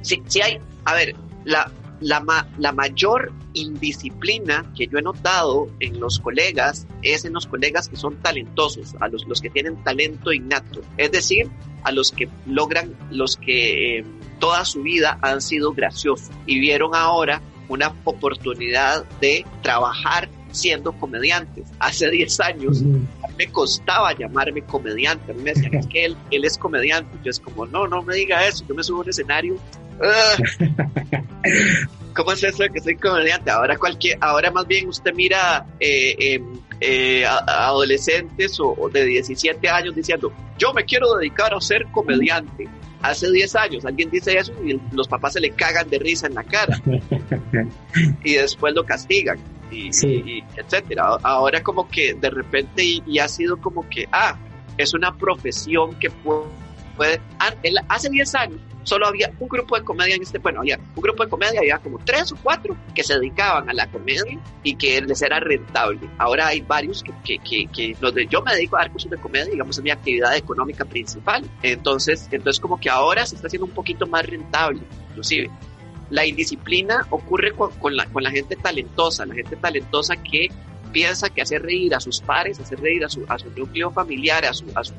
[0.02, 6.00] sí, sí hay, a ver, la, la, la, mayor indisciplina que yo he notado en
[6.00, 10.34] los colegas es en los colegas que son talentosos, a los, los que tienen talento
[10.34, 11.50] innato, es decir,
[11.84, 14.06] a los que logran, los que eh,
[14.40, 21.66] toda su vida han sido graciosos y vieron ahora una oportunidad de trabajar siendo comediantes.
[21.80, 22.82] Hace 10 años
[23.38, 25.32] me costaba llamarme comediante.
[25.32, 27.18] A mí me decían, es que él, él es comediante.
[27.24, 28.66] Yo es como, no, no me diga eso.
[28.68, 29.56] Yo me subo a un escenario.
[30.02, 30.36] Ah".
[32.16, 33.52] ¿Cómo es eso de que soy comediante?
[33.52, 39.96] Ahora cualquier, ahora más bien usted mira eh, em, eh, adolescentes o, de 17 años
[39.96, 42.68] diciendo, yo me quiero dedicar a ser comediante.
[43.02, 46.36] Hace 10 años alguien dice eso y los papás se le cagan de risa en
[46.36, 46.80] la cara
[48.24, 49.40] y después lo castigan
[49.72, 51.18] y, etcétera.
[51.24, 54.38] Ahora como que de repente y, ha sido como que, ah,
[54.78, 57.22] es una profesión que puede,
[57.90, 61.24] hace 10 años solo había un grupo de comedia en este, bueno, había un grupo
[61.24, 65.02] de comedia, había como tres o cuatro que se dedicaban a la comedia y que
[65.02, 66.00] les era rentable.
[66.18, 69.12] Ahora hay varios que, que, que, que los de, yo me dedico a dar cursos
[69.12, 71.44] de comedia, digamos, es mi actividad económica principal.
[71.62, 75.50] Entonces, entonces como que ahora se está haciendo un poquito más rentable, inclusive.
[76.12, 80.50] La indisciplina ocurre con, con, la, con la gente talentosa, la gente talentosa que
[80.92, 84.46] piensa que hacer reír a sus pares, hacer reír a su, a su núcleo familiar,
[84.46, 84.94] a, su, a su,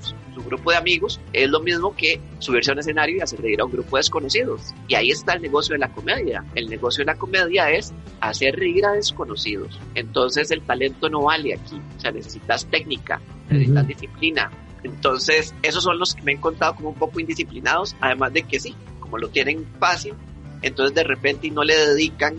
[0.45, 3.65] grupo de amigos, es lo mismo que subirse a un escenario y hacer reír a
[3.65, 4.75] un grupo de desconocidos.
[4.89, 6.45] Y ahí está el negocio de la comedia.
[6.55, 9.79] El negocio de la comedia es hacer reír a desconocidos.
[9.95, 11.81] Entonces el talento no vale aquí.
[11.97, 14.51] O sea, necesitas técnica, necesitas disciplina.
[14.83, 18.59] Entonces, esos son los que me he encontrado como un poco indisciplinados, además de que
[18.59, 20.15] sí, como lo tienen fácil,
[20.63, 22.39] entonces de repente no le dedican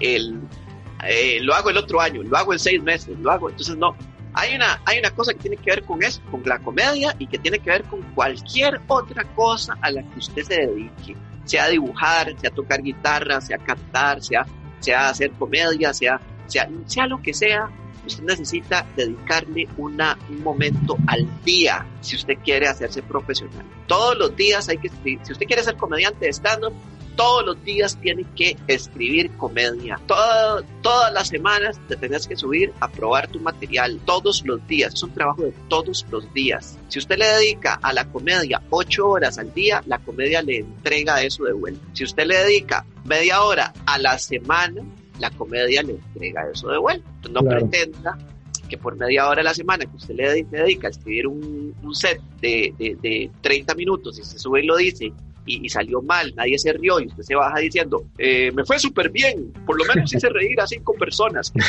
[0.00, 0.40] el
[1.04, 3.50] eh, lo hago el otro año, lo hago en seis meses, lo hago.
[3.50, 3.96] Entonces, no.
[4.34, 7.26] Hay una, hay una cosa que tiene que ver con eso, con la comedia y
[7.26, 11.16] que tiene que ver con cualquier otra cosa a la que usted se dedique.
[11.44, 14.46] Sea dibujar, sea tocar guitarra, sea cantar, sea,
[14.78, 17.68] sea hacer comedia, sea, sea, sea lo que sea.
[18.06, 23.66] Usted necesita dedicarle una, un momento al día si usted quiere hacerse profesional.
[23.86, 26.72] Todos los días hay que, si usted quiere ser comediante de stand-up,
[27.16, 30.00] todos los días tienes que escribir comedia.
[30.06, 34.00] todas las semanas te tienes que subir a probar tu material.
[34.04, 34.94] Todos los días.
[34.94, 36.78] Es un trabajo de todos los días.
[36.88, 41.22] Si usted le dedica a la comedia ocho horas al día, la comedia le entrega
[41.22, 41.86] eso de vuelta.
[41.92, 44.82] Si usted le dedica media hora a la semana,
[45.18, 47.08] la comedia le entrega eso de vuelta.
[47.16, 48.18] Entonces no pretenda
[48.68, 52.22] que por media hora a la semana que usted le dedica a escribir un, set
[52.40, 55.12] de, de, de 30 minutos y se sube y lo dice
[55.46, 59.10] y, salió mal, nadie se rió y usted se baja diciendo, eh, me fue súper
[59.10, 61.52] bien, por lo menos hice reír a cinco personas.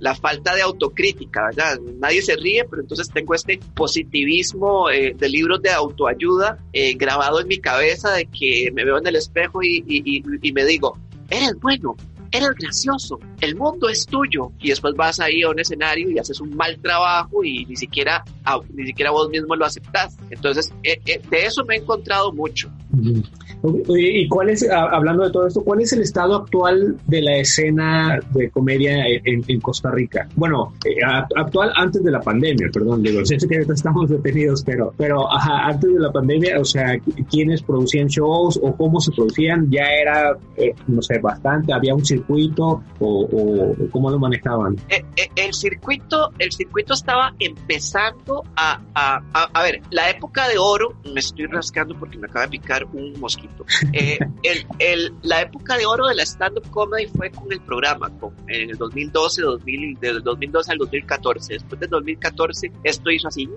[0.00, 1.78] La falta de autocrítica, ¿verdad?
[1.98, 7.40] Nadie se ríe, pero entonces tengo este positivismo eh, de libros de autoayuda eh, grabado
[7.40, 10.98] en mi cabeza de que me veo en el espejo y, y me digo,
[11.30, 11.96] eres bueno,
[12.34, 14.52] eres gracioso, el mundo es tuyo.
[14.60, 18.24] Y después vas ahí a un escenario y haces un mal trabajo y ni siquiera,
[18.72, 20.16] ni siquiera vos mismo lo aceptás.
[20.30, 22.70] Entonces, eh, eh, de eso me he encontrado mucho.
[23.88, 28.20] ¿Y cuál es, hablando de todo esto, cuál es el estado actual de la escena
[28.32, 30.28] de comedia en, Costa Rica?
[30.36, 30.96] Bueno, eh,
[31.36, 35.98] actual antes de la pandemia, perdón, digo, sé que estamos detenidos, pero, pero antes de
[35.98, 36.98] la pandemia, o sea,
[37.30, 39.70] ¿quiénes producían shows o cómo se producían?
[39.70, 40.36] ¿Ya era,
[40.86, 41.72] no sé, bastante?
[41.72, 44.76] ¿Había un circuito o, cómo lo manejaban?
[44.88, 50.58] Eh, eh, el circuito, el circuito estaba empezando a, a, a, ver, la época de
[50.58, 53.53] oro, me estoy rascando porque me acaba de picar un mosquito.
[53.92, 58.10] Eh, el, el, la época de oro de la stand-up comedy fue con el programa,
[58.18, 61.54] con, en el 2012, 2000, del 2012 al 2014.
[61.54, 63.48] Después del 2014, esto hizo así,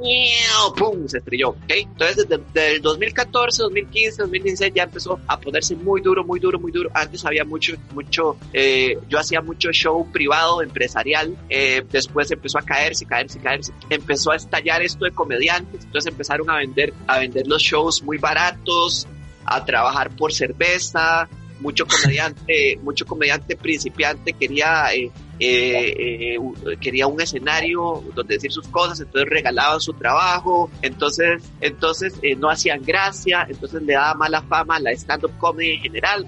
[0.77, 1.07] ¡pum!
[1.07, 1.49] se estrelló.
[1.49, 1.83] ¿okay?
[1.83, 6.71] Entonces, desde, el 2014, 2015, 2016 ya empezó a ponerse muy duro, muy duro, muy
[6.71, 6.89] duro.
[6.93, 12.61] Antes había mucho, mucho, eh, yo hacía mucho show privado, empresarial, eh, después empezó a
[12.61, 17.47] caerse, caerse, caerse, empezó a estallar esto de comediantes, entonces empezaron a vender, a vender
[17.47, 19.07] los shows muy baratos,
[19.47, 21.27] a trabajar por cerveza,
[21.59, 26.39] mucho comediante, mucho comediante principiante quería, eh, eh, eh,
[26.79, 32.81] quería un escenario donde decir sus cosas, entonces regalaban su trabajo, entonces, entonces no hacían
[32.83, 36.27] gracia, entonces le daba mala fama a la stand-up comedy en general.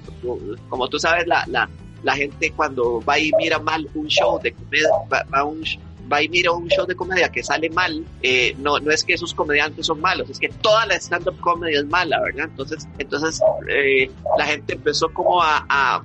[0.69, 1.69] Como, tú sabes, la, la,
[2.03, 5.63] la, gente cuando va y mira mal un show de comedia, va, a un
[6.12, 9.13] va y mira un show de comedia que sale mal, eh, no, no es que
[9.13, 12.45] esos comediantes son malos, es que toda la stand-up comedy es mala, ¿verdad?
[12.50, 16.04] Entonces, entonces eh, la gente empezó como a, a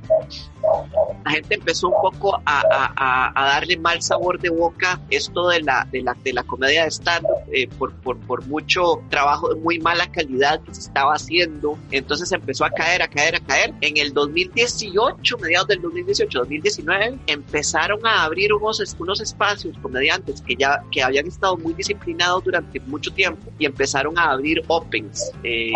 [1.25, 5.63] la gente empezó un poco a, a, a, darle mal sabor de boca esto de
[5.63, 9.61] la, de la, de la comedia de stand eh, por, por, por, mucho trabajo de
[9.61, 11.79] muy mala calidad que se estaba haciendo.
[11.91, 13.73] Entonces empezó a caer, a caer, a caer.
[13.81, 20.57] En el 2018, mediados del 2018, 2019, empezaron a abrir unos, unos espacios comediantes que
[20.57, 25.73] ya que habían estado muy disciplinados durante mucho tiempo y empezaron a abrir opens, eh,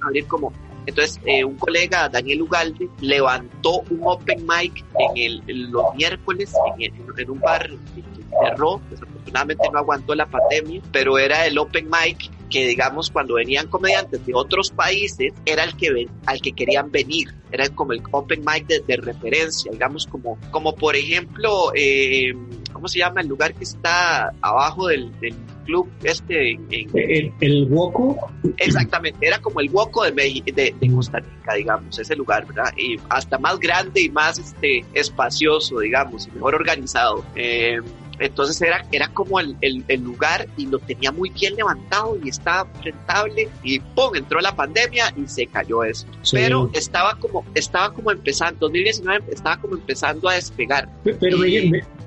[0.00, 0.52] abrir como
[0.88, 7.30] entonces, eh, un colega, Daniel Ugalde, levantó un open mic en el, los miércoles en,
[7.30, 8.02] un bar que
[8.42, 8.80] cerró.
[8.88, 14.24] Desafortunadamente no aguantó la pandemia, pero era el open mic que digamos cuando venían comediantes
[14.24, 17.28] de otros países era el que ven, al que querían venir.
[17.50, 22.34] Era como el open mic de, referencia digamos como como por ejemplo eh,
[22.72, 25.34] cómo se llama el lugar que está abajo del, del
[25.64, 28.30] club este en, el, el Woco.
[28.58, 32.96] Exactamente era como el Woco de, de, de, Costa Rica digamos ese lugar verdad y
[33.08, 37.24] hasta más grande y más este espacioso digamos y mejor organizado.
[37.34, 37.80] Eh,
[38.18, 42.68] entonces era, era como el, el, lugar y lo tenía muy bien levantado y estaba
[42.82, 44.14] rentable y ¡pum!
[44.14, 46.06] entró la pandemia y se cayó eso.
[46.32, 50.88] Pero estaba como, estaba como empezando, 2019 estaba como empezando a despegar.
[51.04, 51.38] Pero,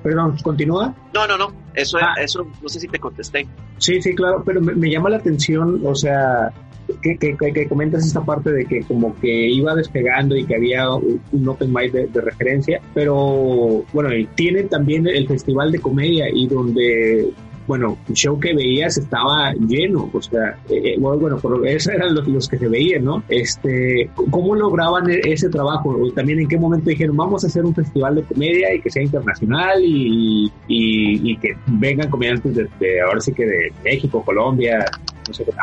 [0.04, 0.96] perdón, ¿continúa?
[1.14, 2.16] No, no, no, eso, ah.
[2.20, 3.48] eso no sé si te contesté.
[3.78, 6.52] Sí, sí, claro, pero me llama la atención, o sea,
[7.02, 11.48] que, que, comentas esta parte de que como que iba despegando y que había un
[11.48, 17.34] open mic de, referencia, pero bueno, tiene también el festival de comedia y donde
[17.68, 22.14] bueno, el show que veías estaba lleno, o sea, eh, eh, bueno, pero esos eran
[22.14, 23.24] los, los, que se veían, ¿no?
[23.30, 25.96] Este, ¿cómo lograban e, ese trabajo?
[26.14, 29.04] También en qué momento dijeron, vamos a hacer un festival de comedia y que sea
[29.04, 34.86] internacional y, y, que vengan comediantes de, ahora sí que de México, Colombia,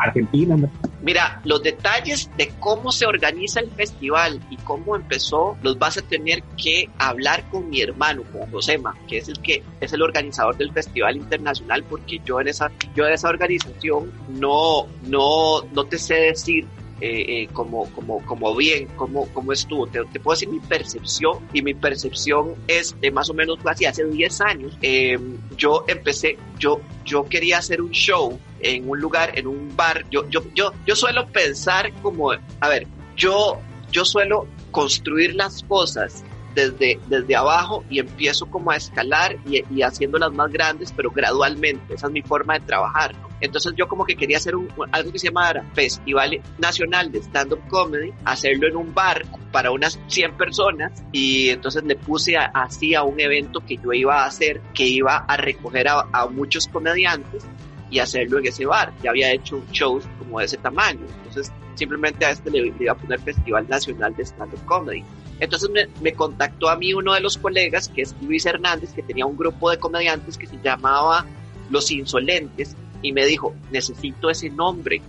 [0.03, 0.57] Argentina.
[1.03, 6.03] Mira, los detalles de cómo se organiza el festival y cómo empezó los vas a
[6.03, 10.57] tener que hablar con mi hermano, con Josema, que es el que es el organizador
[10.57, 15.99] del festival internacional, porque yo en esa yo en esa organización no no no te
[15.99, 16.67] sé decir
[17.01, 19.87] eh, eh, como, como, como bien, como, como estuvo.
[19.87, 24.05] Te, puedo decir mi percepción y mi percepción es de más o menos casi hace
[24.05, 24.79] 10 años.
[24.83, 30.05] Em, yo empecé, yo, yo quería hacer un show en un lugar, en un bar.
[30.11, 33.61] Yo, yo, yo, yo suelo pensar como, a ver, yo,
[33.93, 36.25] yo suelo construir las cosas
[36.59, 41.95] desde, desde abajo y empiezo como a escalar y, y haciéndolas más grandes, pero gradualmente.
[41.95, 43.29] Esa es mi forma de trabajar, ¿no?
[43.41, 47.61] Entonces yo como que quería hacer un, algo que se llamara Festival Nacional de Stand-Up
[47.69, 53.03] Comedy, hacerlo en un bar para unas 100 personas y entonces le puse así a
[53.03, 57.45] un evento que yo iba a hacer, que iba a recoger a, muchos comediantes
[57.91, 58.93] y hacerlo en ese bar.
[59.03, 61.01] Ya había hecho shows como de ese tamaño.
[61.19, 65.05] Entonces simplemente a este le, iba a poner Festival Nacional de Stand-Up Comedy.
[65.41, 69.03] Entonces me, me, contactó a mí uno de los colegas, que es Luis Hernández, que
[69.03, 71.25] tenía un grupo de comediantes que se llamaba
[71.71, 75.01] Los Insolentes, y me dijo, necesito ese nombre,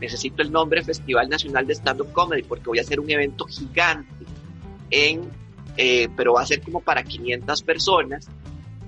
[0.00, 4.24] necesito el nombre Festival Nacional de Stand-Up Comedy porque voy a hacer un evento gigante
[4.90, 5.22] en,
[5.76, 8.28] eh, pero va a ser como para 500 personas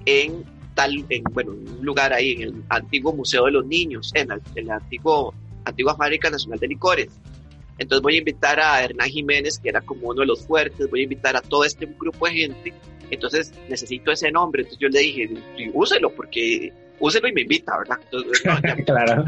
[0.05, 0.44] en
[0.77, 4.71] tal, en, bueno, un lugar ahí en el antiguo Museo de los Niños, en el,
[4.71, 5.35] antiguo,
[5.65, 7.09] antigua Fábrica Nacional de Licores.
[7.79, 11.01] Entonces voy a invitar a Hernán Jiménez, que era como uno de los fuertes, voy
[11.01, 12.73] a invitar a todo este grupo de gente,
[13.11, 14.62] entonces necesito ese nombre.
[14.62, 15.31] Entonces yo le dije,
[15.73, 17.99] úselo porque úselo y me invita, ¿verdad?
[18.05, 18.41] Entonces,
[18.87, 19.25] claro.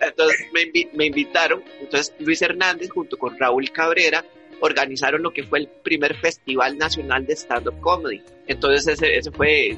[0.00, 0.46] entonces
[0.94, 4.24] me, invitaron, entonces Luis Hernández junto con Raúl Cabrera
[4.60, 8.22] organizaron lo que fue el primer Festival Nacional de Stand-Up Comedy.
[8.46, 9.76] Entonces ese, ese fue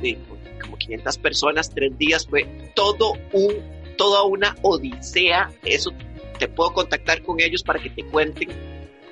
[0.65, 3.55] como 500 personas, tres días, fue todo un,
[3.97, 5.51] toda una odisea.
[5.63, 5.93] Eso
[6.39, 8.49] te puedo contactar con ellos para que te cuenten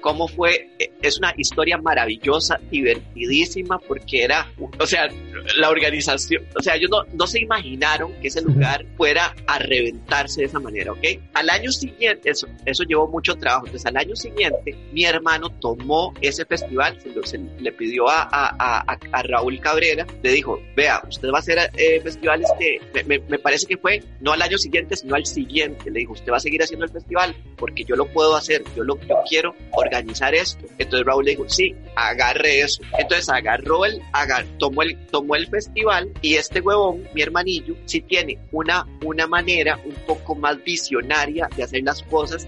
[0.02, 4.46] cómo fue, eh, es una historia maravillosa, divertidísima, porque era,
[4.78, 5.08] o sea,
[5.56, 10.42] la organización, o sea, ellos no, no se imaginaron que ese lugar fuera a reventarse
[10.42, 11.04] de esa manera, ¿ok?
[11.32, 16.12] Al año siguiente, eso, eso llevó mucho trabajo, entonces al año siguiente mi hermano tomó
[16.20, 21.28] ese festival, se, le pidió a, a, a, a, Raúl Cabrera, le dijo, vea, usted
[21.28, 24.96] va a hacer eh, festivales que, me, me, parece que fue, no al año siguiente,
[24.96, 28.06] sino al siguiente, le dijo, usted va a seguir haciendo el festival porque yo lo
[28.06, 30.66] puedo hacer, yo lo yo quiero organizar esto.
[30.78, 32.82] Entonces Raúl le dijo, sí, agarre eso.
[32.98, 38.00] Entonces agarró el, agar, tomó el, tomó el festival y este huevón, mi hermanillo, sí
[38.00, 42.46] tiene una, una manera un poco más visionaria de hacer las cosas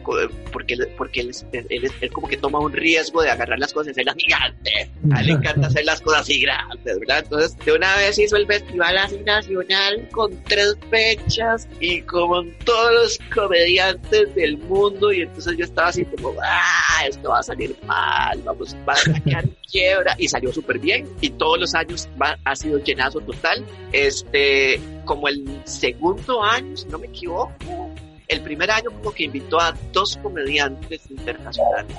[0.52, 3.90] porque, porque él, él, él, como que toma un riesgo de agarrar las cosas y
[3.92, 4.90] hacerlas gigantes.
[5.12, 7.20] A él le encanta hacer las cosas así grandes, ¿verdad?
[7.24, 12.92] Entonces de una vez hizo el festival así nacional con tres fechas y con todos
[12.94, 17.76] los comediantes del mundo y entonces yo estaba así como, ah, esto va a salir
[17.84, 22.38] mal, vamos, va a quedar quiebra y salió súper bien y todos los años va,
[22.44, 23.64] ha sido llenazo total.
[23.92, 27.90] Este, como el segundo año, si no me equivoco,
[28.28, 31.96] el primer año como que invitó a dos comediantes internacionales.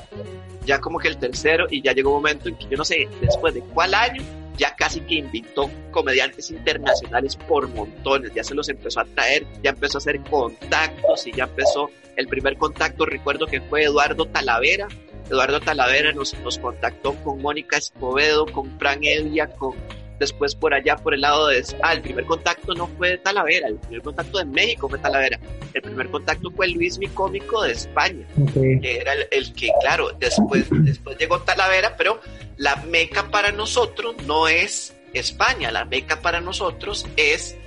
[0.66, 3.08] Ya como que el tercero y ya llegó un momento en que yo no sé
[3.22, 4.24] después de cuál año
[4.58, 9.72] ya casi que invitó comediantes internacionales por montones, ya se los empezó a traer, ya
[9.72, 14.88] empezó a hacer contactos y ya empezó el primer contacto, recuerdo que fue Eduardo Talavera,
[15.30, 19.76] Eduardo Talavera nos, nos contactó con Mónica Escobedo, con Fran Evia, con
[20.20, 23.68] después por allá por el lado de ah, el primer contacto no fue de Talavera,
[23.68, 25.40] el primer contacto de México fue Talavera,
[25.74, 30.68] el primer contacto fue Luis mi cómico de España, que era el, que claro, después,
[30.72, 32.20] después llegó Talavera, pero
[32.58, 37.58] la meca para nosotros no es España, la meca para nosotros es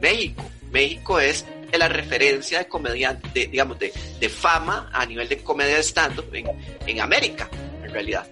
[0.00, 0.44] México.
[0.70, 5.82] México es la referencia de comediante, digamos, de, de, fama a nivel de comedia de
[5.82, 6.46] stand-up en,
[6.86, 7.48] en América,
[7.82, 8.26] en realidad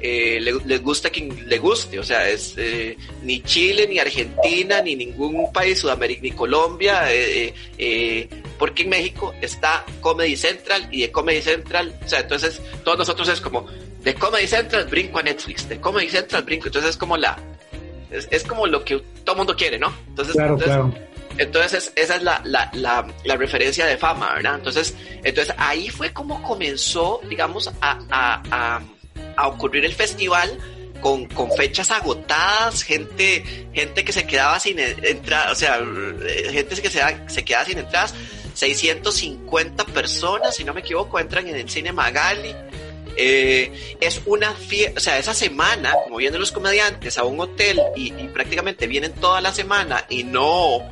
[0.00, 4.94] eh, les gusta quien le guste, o sea, es eh, ni Chile, ni Argentina, ni
[4.94, 8.28] ningún país, Sudamérica, ni Colombia, eh, eh,
[8.58, 13.28] porque en México está Comedy Central y de Comedy Central, o sea, entonces todos nosotros
[13.28, 13.66] es como,
[14.02, 17.36] de Comedy Central brinco a Netflix, de Comedy Central brinco, entonces es como la,
[18.10, 19.92] es, como lo que todo mundo quiere, ¿no?
[20.08, 20.76] Entonces, entonces,
[21.38, 24.56] entonces esa es la, la, la, referencia de fama, ¿verdad?
[24.56, 28.82] Entonces, entonces ahí fue como comenzó, digamos, a, a
[29.38, 30.58] a ocurrir el festival
[31.00, 35.80] con, con, fechas agotadas, gente, gente que se quedaba sin entrar, o sea,
[36.50, 38.14] gente que se, se quedaba sin entradas,
[38.54, 42.54] 650 personas, si no me equivoco, entran en el cine Magali.
[43.20, 47.80] Eh, es una fiesta, o sea, esa semana, como vienen los comediantes a un hotel
[47.96, 50.82] y, prácticamente vienen toda la semana y no,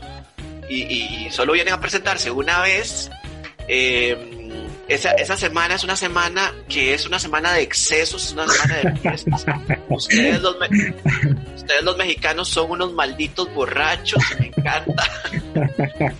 [0.69, 3.11] y, y, solo vienen a presentarse una vez,
[3.69, 4.17] eh,
[4.89, 8.77] esa, esa semana es una semana que es una semana de excesos, es una semana
[8.77, 9.45] de fiestas.
[9.89, 10.57] Ustedes los,
[11.57, 15.11] ustedes los mexicanos son unos malditos borrachos, me encanta.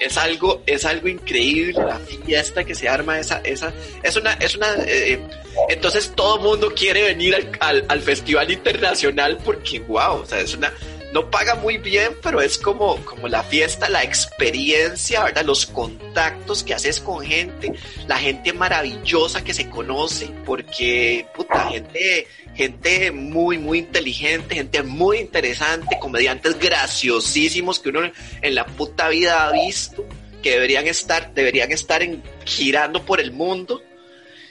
[0.00, 3.72] es algo, es algo increíble la fiesta que se arma esa, esa,
[4.02, 5.20] es una, es una, eh,
[5.68, 10.54] entonces todo mundo quiere venir al, al, al, festival internacional porque wow, o sea, es
[10.54, 10.72] una,
[11.14, 15.44] no paga muy bien, pero es como, como la fiesta, la experiencia, ¿verdad?
[15.44, 17.72] Los contactos que haces con gente,
[18.08, 25.18] la gente maravillosa que se conoce, porque, puta, gente, gente muy, muy inteligente, gente muy
[25.18, 28.10] interesante, comediantes graciosísimos que uno
[28.42, 30.04] en la puta vida ha visto,
[30.42, 33.80] que deberían estar, deberían estar en, girando por el mundo.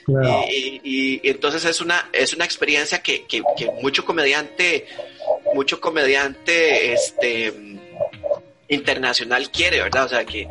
[0.06, 3.42] Y, y, entonces es una, es una experiencia que, que,
[3.82, 4.86] mucho comediante
[5.54, 7.54] mucho comediante este
[8.68, 10.04] internacional quiere, ¿verdad?
[10.04, 10.48] O sea que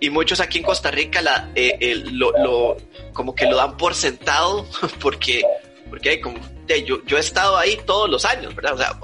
[0.00, 2.76] y muchos aquí en Costa Rica la, eh, lo, lo,
[3.12, 4.66] como que lo dan por sentado
[5.00, 5.42] porque
[5.88, 6.38] porque como
[6.84, 8.74] yo, yo he estado ahí todos los años, ¿verdad?
[8.74, 8.98] O sea,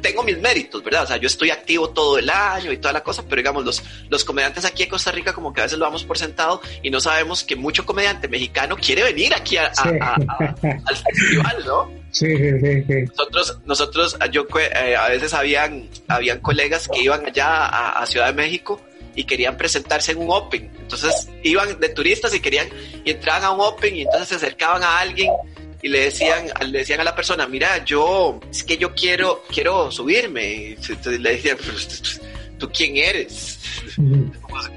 [0.00, 1.04] tengo mis méritos, ¿verdad?
[1.04, 3.82] O sea, yo estoy activo todo el año y toda la cosa, pero digamos, los,
[4.08, 6.90] los comediantes aquí en Costa Rica como que a veces lo damos por sentado y
[6.90, 11.90] no sabemos que mucho comediante mexicano quiere venir aquí a, al festival, ¿no?
[12.10, 12.94] Sí, sí, sí.
[13.08, 18.28] Nosotros, nosotros yo eh, a veces habían, habían colegas que iban allá a, a Ciudad
[18.28, 18.80] de México
[19.14, 20.70] y querían presentarse en un Open.
[20.78, 22.68] Entonces iban de turistas y querían,
[23.04, 25.30] y entraban a un Open y entonces se acercaban a alguien
[25.82, 29.90] y le decían, le decían a la persona, mira, yo, es que yo quiero, quiero
[29.90, 30.72] subirme.
[30.72, 31.58] Entonces le decían,
[32.58, 33.58] ¿tú quién eres?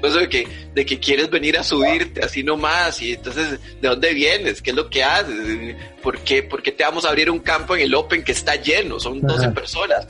[0.00, 4.12] Pues de que, de que quieres venir a subirte así nomás y entonces, ¿de dónde
[4.12, 4.60] vienes?
[4.60, 5.76] ¿Qué es lo que haces?
[6.02, 8.56] ¿Por qué, ¿Por qué te vamos a abrir un campo en el Open que está
[8.56, 9.00] lleno?
[9.00, 10.06] Son 12 personas.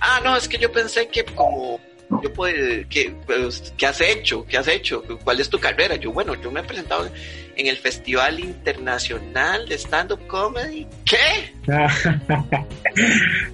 [0.00, 1.78] Ah, no, es que yo pensé que como
[2.22, 2.54] yo puedo,
[2.88, 4.44] ¿qué, pues, ¿qué has hecho?
[4.44, 5.02] ¿Qué has hecho?
[5.22, 5.96] ¿Cuál es tu carrera?
[5.96, 7.08] Yo, bueno, yo me he presentado
[7.56, 10.86] en el Festival Internacional de Stand-Up Comedy.
[11.04, 11.54] ¿Qué?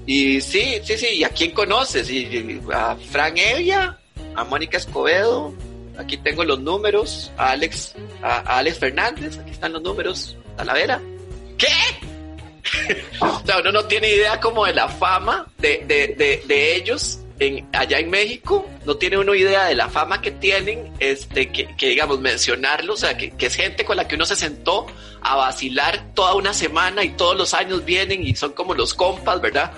[0.07, 2.11] y sí, sí, sí, ¿y a quién conoces?
[2.11, 3.99] Y, a Fran Evia,
[4.35, 5.55] a Mónica Escobedo,
[5.99, 11.01] aquí tengo los números, a Alex, a, Alex Fernández, aquí están los números, Talavera.
[11.59, 11.67] ¿Qué?
[13.21, 17.21] o sea, uno no tiene idea como de la fama de, de, de, de ellos
[17.39, 21.75] en, allá en México, no tiene uno idea de la fama que tienen, este, que,
[21.77, 24.87] que digamos, mencionarlo, o sea, que, que, es gente con la que uno se sentó
[25.21, 29.41] a vacilar toda una semana y todos los años vienen y son como los compas,
[29.41, 29.73] ¿verdad?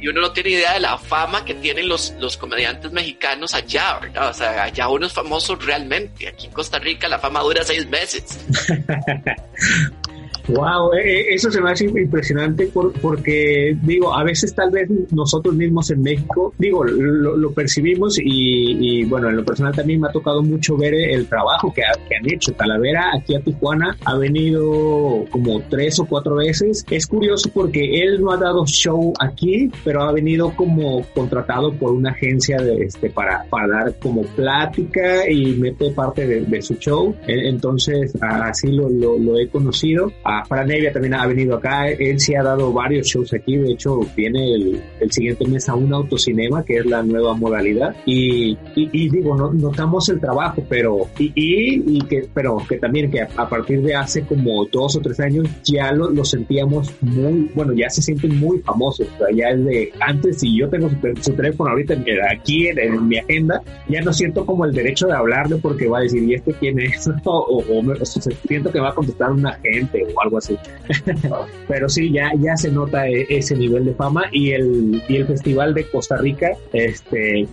[0.00, 3.98] Y uno no tiene idea de la fama que tienen los, los comediantes mexicanos allá,
[3.98, 4.30] ¿verdad?
[4.30, 6.26] O sea, allá uno es famoso realmente.
[6.26, 8.24] Aquí en Costa Rica la fama dura seis meses.
[10.54, 12.70] Wow, eh, eh, eso se me hace impresionante
[13.00, 19.28] porque, digo, a veces tal vez nosotros mismos en México, digo, lo, percibimos y, bueno,
[19.28, 22.52] en lo personal también me ha tocado mucho ver el trabajo que, han hecho.
[22.52, 26.84] Talavera aquí a Tijuana ha venido como tres o cuatro veces.
[26.90, 31.92] Es curioso porque él no ha dado show aquí, pero ha venido como contratado por
[31.92, 37.14] una agencia de, este, para, para dar como plática y mete parte de, su show.
[37.26, 40.12] Entonces, así lo, lo he conocido.
[40.48, 44.00] Para Nevia también ha venido acá, él sí ha dado varios shows aquí, de hecho
[44.16, 49.08] viene el, el siguiente mes a un autocinema, que es la nueva modalidad, y, y,
[49.08, 53.82] digo, no, notamos el trabajo, pero, y, y, que, pero que también que a, partir
[53.82, 58.02] de hace como dos o tres años ya lo, lo sentíamos muy, bueno, ya se
[58.02, 60.88] sienten muy famosos, o sea, ya es de antes, si yo tengo
[61.20, 61.94] su, teléfono ahorita
[62.30, 66.02] aquí en, mi agenda, ya no siento como el derecho de hablarle porque va a
[66.02, 67.08] decir, ¿y este quién es?
[67.24, 70.56] o, o, siento que va a contestar un agente o algo así.
[71.68, 75.26] Pero sí, ya, ya se nota e, ese nivel de fama y el, y el
[75.26, 77.46] Festival de Costa Rica, este,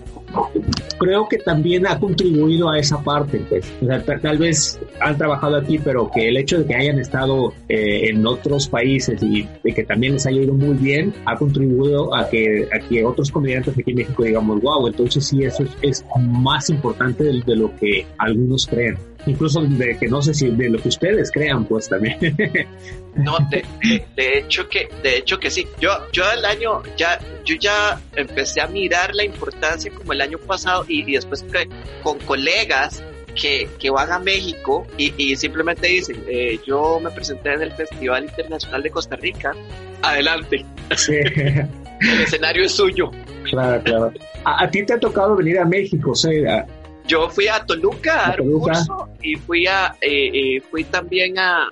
[0.98, 3.72] creo que también ha contribuido a esa parte, pues.
[4.22, 8.26] tal vez han trabajado aquí, pero que el hecho de que hayan estado eh, en
[8.26, 12.68] otros países y de que también les haya ido muy bien, ha contribuido a que,
[12.74, 17.24] a que otros comediantes aquí en México digamos, wow, entonces sí, eso es, más importante
[17.24, 18.98] de lo que algunos creen
[19.28, 22.18] incluso de que no sé si de lo que ustedes crean, pues también.
[23.18, 23.66] No, de,
[24.16, 25.68] hecho que, de hecho que sí.
[25.80, 30.38] Yo, yo el año, ya, yo ya empecé a mirar la importancia como el año
[30.38, 31.68] pasado y, después que,
[32.04, 33.02] con colegas
[33.34, 37.72] que, que, van a México y, y simplemente dicen, eh, yo me presenté en el
[37.72, 39.56] Festival Internacional de Costa Rica,
[40.04, 40.64] adelante.
[41.10, 43.10] el escenario es suyo.
[43.50, 44.14] Claro, claro.
[44.44, 46.66] A, ti te ha tocado venir a México, o sea,
[47.08, 51.38] yo fui a Toluca a dar un curso y fui a eh, eh, fui también
[51.40, 51.70] a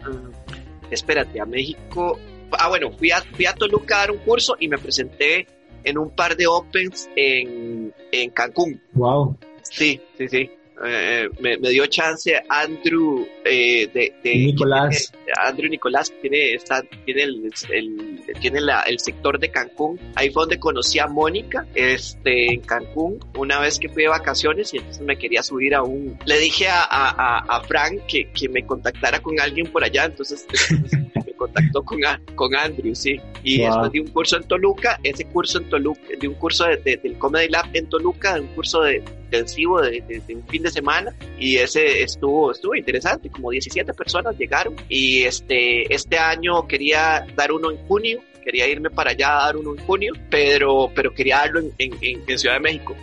[0.89, 2.19] espérate a México.
[2.51, 5.47] Ah bueno fui a fui a Toluca a dar un curso y me presenté
[5.83, 8.81] en un par de opens en, en Cancún.
[8.93, 10.49] Wow sí sí sí.
[10.83, 15.13] Eh, me, dio chance Andrew eh, de, Nicolás.
[15.45, 19.99] Andrew Nicolás tiene está tiene el, tiene la, el sector de Cancún.
[20.15, 24.73] Ahí fue donde conocí a Mónica este en Cancún una vez que fui de vacaciones
[24.73, 28.49] y entonces me quería subir a un le dije a, a, a Frank que, que
[28.49, 30.45] me contactara con alguien por allá entonces
[31.24, 31.99] me contactó con,
[32.35, 33.19] con Andrew sí.
[33.43, 36.97] Y después de un curso en Toluca ese curso en Toluca de un curso de,
[36.97, 40.71] del Comedy Lab en Toluca de un curso de intensivo de, de, un fin de
[40.71, 47.25] semana y ese estuvo estuvo interesante como 17 personas llegaron y este este año quería
[47.35, 51.13] dar uno en junio quería irme para allá a dar uno en junio pero pero
[51.13, 52.95] quería darlo en, en, Ciudad de México.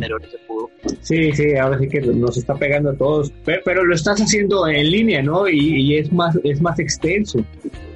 [0.00, 0.70] Pero no se pudo.
[1.00, 3.32] Sí sí ahora sí que nos está pegando a todos.
[3.44, 7.44] Pero, lo estás haciendo en línea no y, es más es más extenso.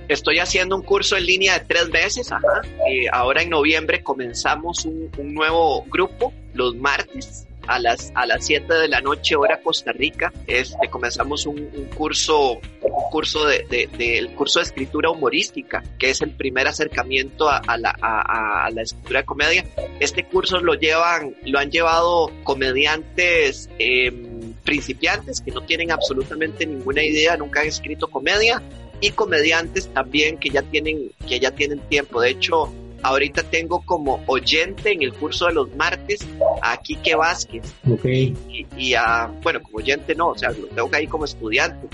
[0.09, 2.63] Estoy haciendo un curso en línea de tres meses, ajá.
[2.91, 8.45] Y ahora en noviembre comenzamos un, un nuevo grupo los martes a las, a las
[8.47, 10.33] 7 de la noche, hora Costa Rica.
[10.47, 16.31] Este, comenzamos un, curso, un curso de, de, curso de escritura humorística, que es el
[16.31, 19.65] primer acercamiento a, la, a, la escritura de comedia.
[20.01, 27.03] Este curso lo llevan, lo han llevado comediantes em, principiantes que no tienen absolutamente ninguna
[27.03, 28.63] idea, nunca han escrito comedia
[29.01, 32.21] y comediantes también que ya tienen que ya tienen tiempo.
[32.21, 32.73] De hecho,
[33.03, 36.27] Ahorita tengo como oyente en el curso de los martes
[36.63, 37.75] a Quique Vázquez.
[37.91, 38.35] Okay.
[38.77, 41.89] Y, a, bueno, como oyente no, o sea, lo tengo ahí como estudiante.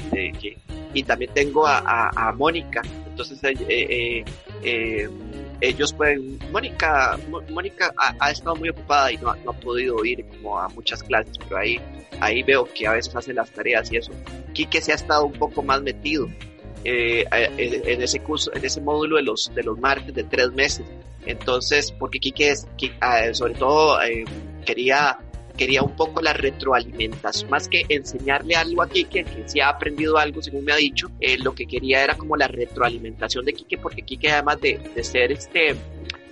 [0.93, 2.83] y también tengo a, Mónica.
[3.09, 4.25] Entonces, eh, eh,
[4.63, 5.09] eh,
[5.61, 6.39] ellos pueden.
[6.53, 7.19] Mónica,
[7.51, 11.37] Mónica ha, estado muy ocupada y no, no, ha podido ir como a muchas clases,
[11.39, 11.81] pero ahí,
[12.21, 14.13] ahí veo que a veces hace las tareas y eso.
[14.53, 16.29] Quique se ha estado un poco más metido.
[16.85, 20.87] Eh, en ese curso, en ese módulo de los, de los martes de tres meses.
[21.27, 22.67] Entonces, porque Kike es,
[23.01, 24.25] ah, sobre todo, eh,
[24.65, 25.19] quería
[25.59, 30.17] quería un poco la retroalimentación, más que enseñarle algo a Kike, que sí ha aprendido
[30.17, 33.77] algo, según me ha dicho, eh, lo que quería era como la retroalimentación de Kike,
[33.79, 35.75] porque Kike además de, de ser este,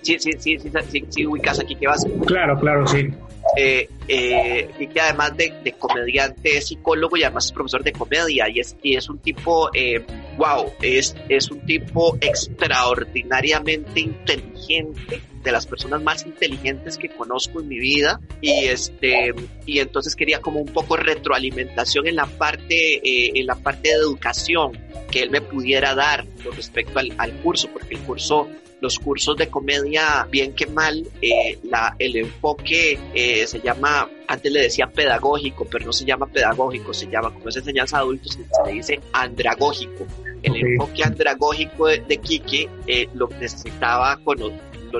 [0.00, 2.12] sí, sí, sí, sí, sí, sí ubicas a Kike Vázquez.
[2.24, 3.08] Claro, claro, sí.
[3.56, 7.92] Eh, eh, y que además de, de, comediante es psicólogo y además es profesor de
[7.92, 10.04] comedia y es, y es un tipo, eh,
[10.36, 17.68] wow, es, es un tipo extraordinariamente inteligente, de las personas más inteligentes que conozco en
[17.68, 19.32] mi vida y este
[19.64, 23.94] y entonces quería como un poco retroalimentación en la parte eh, en la parte de
[23.94, 24.72] educación
[25.10, 28.48] que él me pudiera dar con respecto al, al curso porque el curso
[28.80, 34.52] los cursos de comedia, bien que mal, eh, la, el enfoque eh, se llama, antes
[34.52, 38.32] le decía pedagógico, pero no se llama pedagógico, se llama, como es enseñanza a adultos,
[38.32, 40.06] se le dice andragógico.
[40.42, 40.62] El okay.
[40.72, 44.38] enfoque andragógico de, de Quique eh, lo necesitaba con,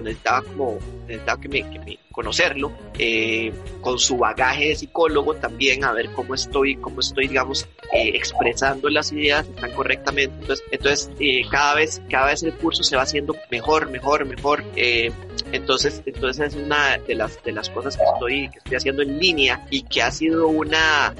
[0.00, 5.84] necesitaba como necesitaba que me, que me conocerlo eh, con su bagaje de psicólogo también
[5.84, 11.10] a ver cómo estoy cómo estoy digamos eh, expresando las ideas están correctamente entonces entonces
[11.20, 14.64] eh, cada vez cada vez el curso se va haciendo mejor mejor mejor
[15.52, 19.18] entonces entonces es una de las de las cosas que estoy que estoy haciendo en
[19.18, 21.14] línea y que ha sido una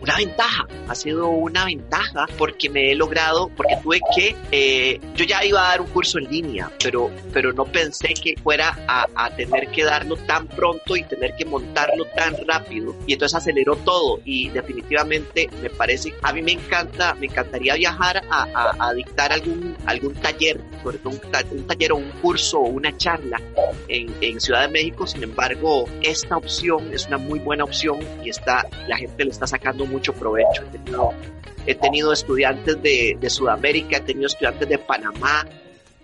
[0.00, 5.24] una ventaja, ha sido una ventaja porque me he logrado, porque tuve que, eh, yo
[5.24, 9.06] ya iba a dar un curso en línea, pero, pero no pensé que fuera a,
[9.14, 12.94] a, tener que darlo tan pronto y tener que montarlo tan rápido.
[13.06, 18.22] Y entonces aceleró todo y definitivamente me parece, a mí me encanta, me encantaría viajar
[18.30, 22.58] a, a, a dictar algún, algún taller, sobre todo un, un, taller o un curso
[22.58, 23.40] o una charla
[23.88, 25.06] en, en Ciudad de México.
[25.06, 29.46] Sin embargo, esta opción es una muy buena opción y está, la gente le está
[29.46, 30.62] sacando mucho provecho.
[30.62, 31.12] He tenido,
[31.66, 35.46] he tenido estudiantes de, de, Sudamérica, he tenido estudiantes de Panamá,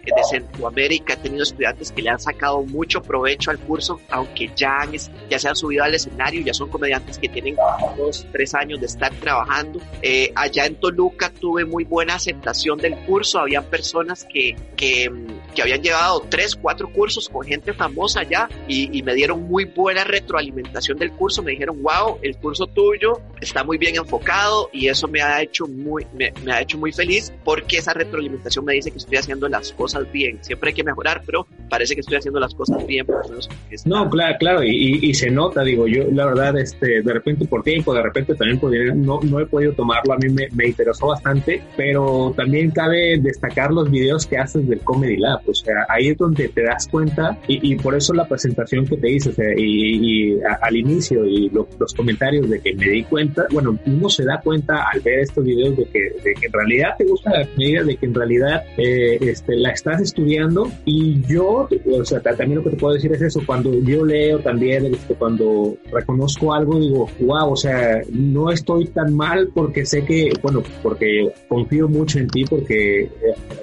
[0.07, 4.79] de Centroamérica, he tenido estudiantes que le han sacado mucho provecho al curso, aunque ya,
[4.81, 4.93] han,
[5.29, 7.57] ya se han subido al escenario, ya son comediantes que tienen
[7.97, 9.81] dos, tres años de estar trabajando.
[10.03, 15.11] Eh, allá en Toluca tuve muy buena aceptación del curso, habían personas que, que,
[15.55, 19.65] que habían llevado tres, cuatro cursos con gente famosa allá y, y, me dieron muy
[19.67, 24.89] buena retroalimentación del curso, me dijeron, wow, el curso tuyo está muy bien enfocado y
[24.89, 28.75] eso me ha hecho muy, me, me ha hecho muy feliz porque esa retroalimentación me
[28.75, 30.39] dice que estoy haciendo las cosas bien.
[30.43, 33.07] Siempre hay que mejorar, pero parece que estoy haciendo las cosas bien.
[33.07, 33.23] Por
[33.71, 33.89] está...
[33.89, 37.63] No, claro, claro, y, y, se nota, digo, yo la verdad, este, de repente por
[37.63, 40.69] tiempo, de repente también por dinero, no, no he podido tomarlo, a mí me, me,
[40.69, 45.87] interesó bastante, pero también cabe destacar los videos que haces del Comedy Lab, o sea,
[45.89, 49.31] ahí es donde te das cuenta, y, y por eso la presentación que te hice,
[49.31, 53.03] o sea, y, y a, al inicio, y lo, los comentarios de que me di
[53.05, 56.53] cuenta, bueno, uno se da cuenta al ver estos videos de que, de que en
[56.53, 61.21] realidad te gusta la comedia, de que en realidad eh, este, la estás estudiando y
[61.27, 64.87] yo, o sea, también lo que te puedo decir es eso, cuando yo leo también,
[64.87, 70.33] este, cuando reconozco algo, digo, wow, o sea, no estoy tan mal porque sé que,
[70.43, 73.11] bueno, porque confío mucho en ti, porque eh,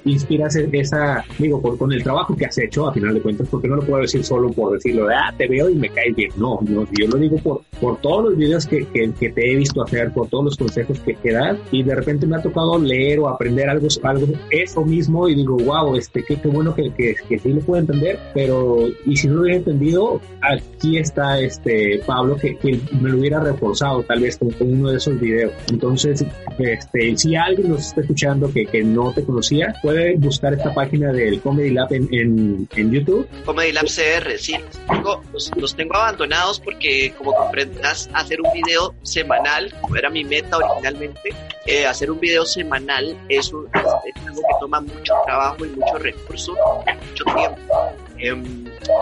[0.06, 3.68] inspiras esa, digo, por, con el trabajo que has hecho, a final de cuentas, porque
[3.68, 6.30] no lo puedo decir solo por decirlo de, ah, te veo y me caes bien,
[6.38, 9.56] no, no yo lo digo por, por todos los videos que, que, que te he
[9.56, 12.78] visto hacer, por todos los consejos que, que das, y de repente me ha tocado
[12.78, 17.16] leer o aprender algo, algo eso mismo y digo, wow, este, qué, bueno que, que,
[17.28, 22.02] que, sí lo puedo entender, pero y si no lo hubiera entendido, aquí está este
[22.06, 25.54] Pablo que, que me lo hubiera reforzado tal vez con, con, uno de esos videos.
[25.70, 26.26] Entonces,
[26.60, 31.12] este, si alguien nos está escuchando que, que no te conocía, puede buscar esta página
[31.14, 33.28] del Comedy Lab en, en, en YouTube.
[33.46, 34.56] Comedy Lab CR, sí,
[34.90, 40.58] tengo, los, los, tengo abandonados porque como comprenderás, hacer un video semanal, era mi meta
[40.58, 41.34] originalmente,
[41.66, 45.98] eh, hacer un video semanal es, un, es algo que toma mucho trabajo y mucho
[46.02, 47.92] recurso mucho tiempo.
[48.20, 48.44] Eh,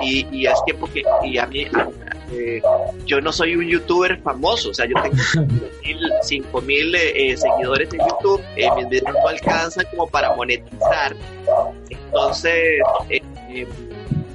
[0.01, 1.67] y, y, es tiempo que y a mí
[2.31, 2.61] eh,
[3.05, 5.17] yo no soy un youtuber famoso, o sea, yo tengo
[6.21, 11.15] 5 mil eh, seguidores en YouTube, mis videos no alcanzan como para monetizar.
[11.89, 12.81] Entonces,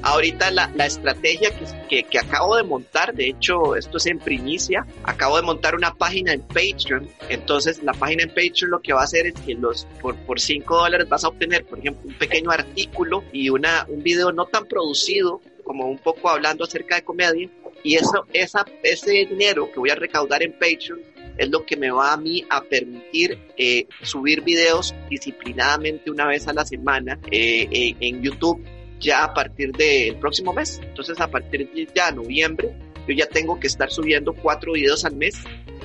[0.04, 4.18] ahorita la, la estrategia que, que, que, acabo de montar, de hecho, esto es en
[4.18, 7.08] primicia, acabo de montar una página en Patreon.
[7.30, 10.40] Entonces, la página en Patreon lo que va a hacer es que los, por, por
[10.40, 14.44] 5 dólares vas a obtener, por ejemplo, un pequeño artículo y una, un video no
[14.44, 17.50] tan producido, como un poco hablando acerca de comedia.
[17.82, 21.00] Y eso, esa, ese dinero que voy a recaudar en Patreon
[21.38, 26.46] es lo que me va a mí a permitir eh, subir videos disciplinadamente una vez
[26.46, 28.64] a la semana eh, eh, en YouTube
[29.04, 30.80] ya a partir del próximo mes.
[30.82, 32.74] Entonces, a partir de ya noviembre,
[33.06, 35.36] yo ya tengo que estar subiendo cuatro videos al mes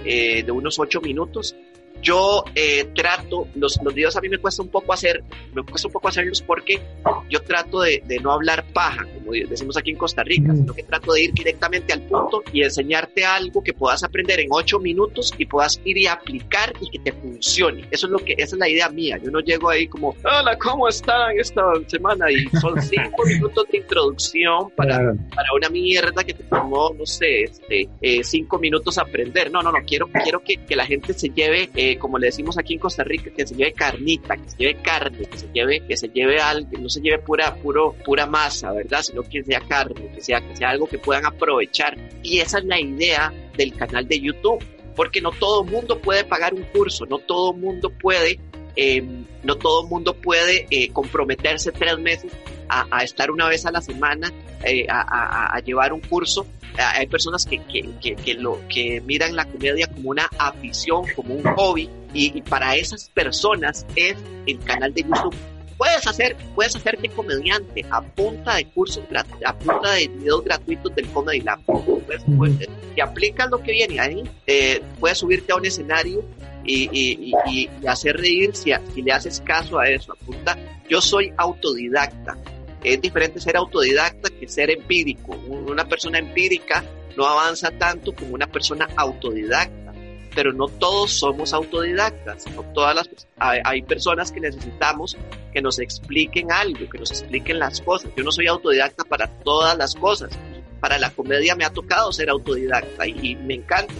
[0.06, 1.56] eh, de unos ocho minutos
[2.02, 5.24] yo eh, trato, los, los videos a mí me cuesta un poco hacer,
[5.54, 6.82] me cuesta un poco hacerlos porque
[7.30, 10.84] yo trato de, de no hablar paja, como decimos aquí en Costa Rica, sino que
[10.84, 15.34] trato de ir directamente al punto y enseñarte algo que puedas aprender en ocho minutos
[15.38, 17.88] y puedas ir y aplicar y que te funcione.
[17.92, 19.18] Eso es lo que, esa es la idea mía.
[19.24, 22.32] Yo no llego ahí como, hola, ¿cómo están esta semana?
[22.32, 24.98] Y son cinco minutos de introducción para,
[25.36, 29.52] para una mierda que te tomó, no sé, este, eh, cinco minutos aprender.
[29.52, 32.58] No, no, no, quiero, quiero que, que la gente se lleve eh, como le decimos
[32.58, 35.86] aquí en Costa Rica, que se lleve carnita, que se lleve carne, que se lleve,
[35.86, 39.02] que se lleve algo, que no se lleve pura, puro, pura masa, ¿verdad?
[39.02, 41.98] Sino que sea carne, que sea, que sea algo que puedan aprovechar.
[42.24, 44.64] Y esa es la idea del canal de YouTube,
[44.96, 48.40] porque no todo mundo puede pagar un curso, no todo mundo puede,
[48.76, 49.04] eh,
[49.44, 52.32] no todo mundo puede eh, comprometerse tres meses
[52.68, 54.32] a, a, estar una vez a la semana,
[54.64, 56.46] eh, a, a, a, llevar un curso
[56.80, 61.44] hay personas que, que, que, lo, que miran la comedia como una afición, como un
[61.56, 64.16] hobby, y, y, para esas personas es
[64.48, 65.36] el canal de YouTube.
[65.78, 69.04] Puedes hacer, puedes hacerte comediante a punta de cursos,
[69.46, 71.60] a punta de videos gratuitos del Comedy Lab.
[71.66, 76.24] Puedes, puedes, si aplicas lo que viene ahí, eh, puedes subirte a un escenario
[76.64, 80.14] y, y, y, y hacer reír si, le haces caso a eso.
[80.14, 80.58] Apunta,
[80.90, 82.38] yo soy autodidacta
[82.84, 85.36] es diferente ser autodidacta que ser empírico.
[85.36, 86.84] Una persona empírica
[87.18, 89.94] no avanza tanto como una persona autodidacta,
[90.34, 92.46] pero no todos somos autodidactas.
[92.56, 95.18] No todas las, hay, personas que necesitamos
[95.52, 98.12] que nos expliquen algo, que nos expliquen las cosas.
[98.16, 100.32] Yo no soy autodidacta para todas las cosas.
[100.80, 103.94] Para la comedia me ha tocado ser autodidacta y me encanta,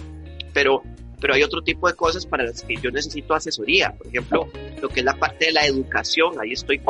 [0.54, 0.82] pero
[1.20, 3.92] pero hay otro tipo de cosas para las que yo necesito asesoría.
[3.96, 4.48] Por ejemplo,
[4.80, 6.80] lo que es la parte de la educación, ahí estoy,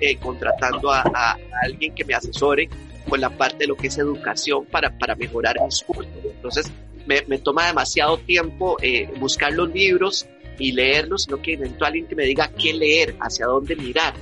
[0.00, 2.68] eh, contratando a, alguien que me asesore
[3.08, 6.12] con la parte de lo que es educación para, para mejorar mis cursos.
[6.24, 6.70] Entonces,
[7.06, 10.26] me, me toma demasiado tiempo eh, buscar los libros
[10.58, 14.14] y leerlos, sino que necesito a alguien que me diga qué leer, hacia dónde mirar.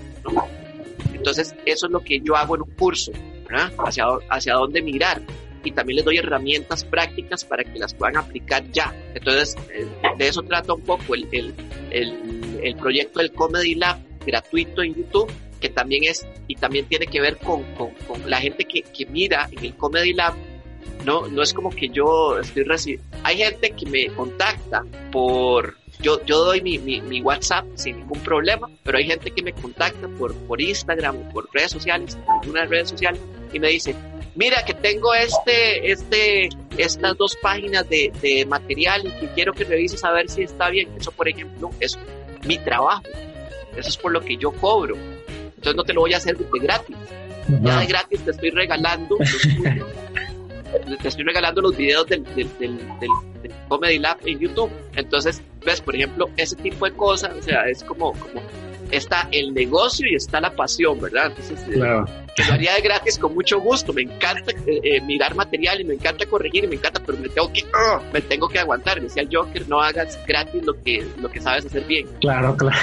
[1.12, 3.12] Entonces, eso es lo que yo hago en un curso.
[3.78, 5.22] Hacia, hacia dónde mirar
[5.64, 8.94] y también les doy herramientas prácticas para que las puedan aplicar ya.
[9.14, 9.56] Entonces,
[10.18, 11.54] de eso trata un poco el, el,
[11.90, 17.06] el, el proyecto del Comedy Lab gratuito en YouTube, que también es, y también tiene
[17.06, 20.34] que ver con, con, con la gente que, que, mira en el Comedy Lab.
[21.04, 23.04] No, no es como que yo estoy recibiendo.
[23.22, 28.20] Hay gente que me contacta por, yo, yo doy mi, mi, mi, WhatsApp sin ningún
[28.20, 32.90] problema, pero hay gente que me contacta por, por Instagram por redes sociales, algunas redes
[32.90, 33.20] sociales,
[33.52, 33.94] y me dice,
[34.35, 39.64] mira que tengo este, este, estas dos páginas de, de material y que quiero que
[39.64, 40.89] revises a ver si está bien.
[40.99, 41.99] Eso, por ejemplo, es
[42.47, 43.03] mi trabajo.
[43.76, 44.97] Eso es por lo que yo cobro.
[45.57, 46.97] Entonces no te lo voy a hacer de gratis.
[47.62, 52.78] Ya de gratis te estoy regalando los, te estoy regalando los videos del, del, del,
[53.01, 53.11] del,
[53.68, 54.70] Comedy Lab en YouTube.
[54.97, 58.41] Entonces, ves, por ejemplo, ese tipo de cosas, o sea, es como, como
[58.91, 61.26] está el negocio y está la pasión, ¿verdad?
[61.26, 62.07] Entonces, claro.
[62.07, 63.93] eh, que lo haría de gratis con mucho gusto.
[63.93, 67.28] Me encanta eh, eh, mirar material y me encanta corregir y me encanta, pero me
[67.28, 69.01] tengo que, uh, me tengo que aguantar.
[69.01, 72.07] Decía el Joker, no hagas gratis lo que, lo que sabes hacer bien.
[72.20, 72.76] Claro, claro.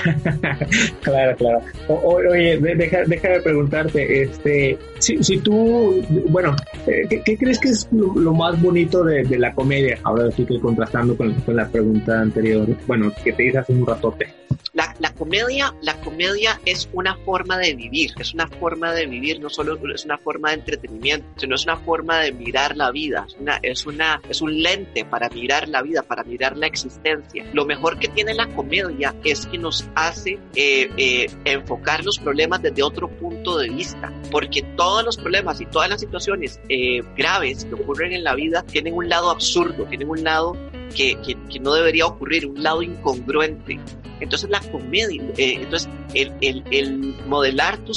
[1.01, 1.59] claro, claro.
[1.87, 6.55] O, oye, deja, deja de preguntarte, este, si, si tú, bueno,
[6.87, 9.99] eh, ¿qué, ¿qué, crees que es lo, lo más bonito de, de, la comedia?
[10.03, 14.33] Ahora estoy contrastando con, con la pregunta anterior, bueno, que te hice hace un ratote.
[14.73, 19.40] La, la, comedia, la comedia es una forma de vivir, es una forma de vivir,
[19.41, 23.25] no solo es una forma de entretenimiento, sino es una forma de mirar la vida,
[23.27, 27.45] es una, es una, es un lente para mirar la vida, para mirar la existencia.
[27.53, 32.61] Lo mejor que tiene la comedia es que nos hace eh, eh, enfocar los problemas
[32.61, 37.65] desde otro punto de vista, porque todos los problemas y todas las situaciones eh, graves
[37.65, 40.55] que ocurren en la vida tienen un lado absurdo, tienen un lado
[40.95, 43.79] que, que, que, no debería ocurrir, un lado incongruente.
[44.19, 47.93] Entonces la comedia, eh, entonces el, el, el modelar tu,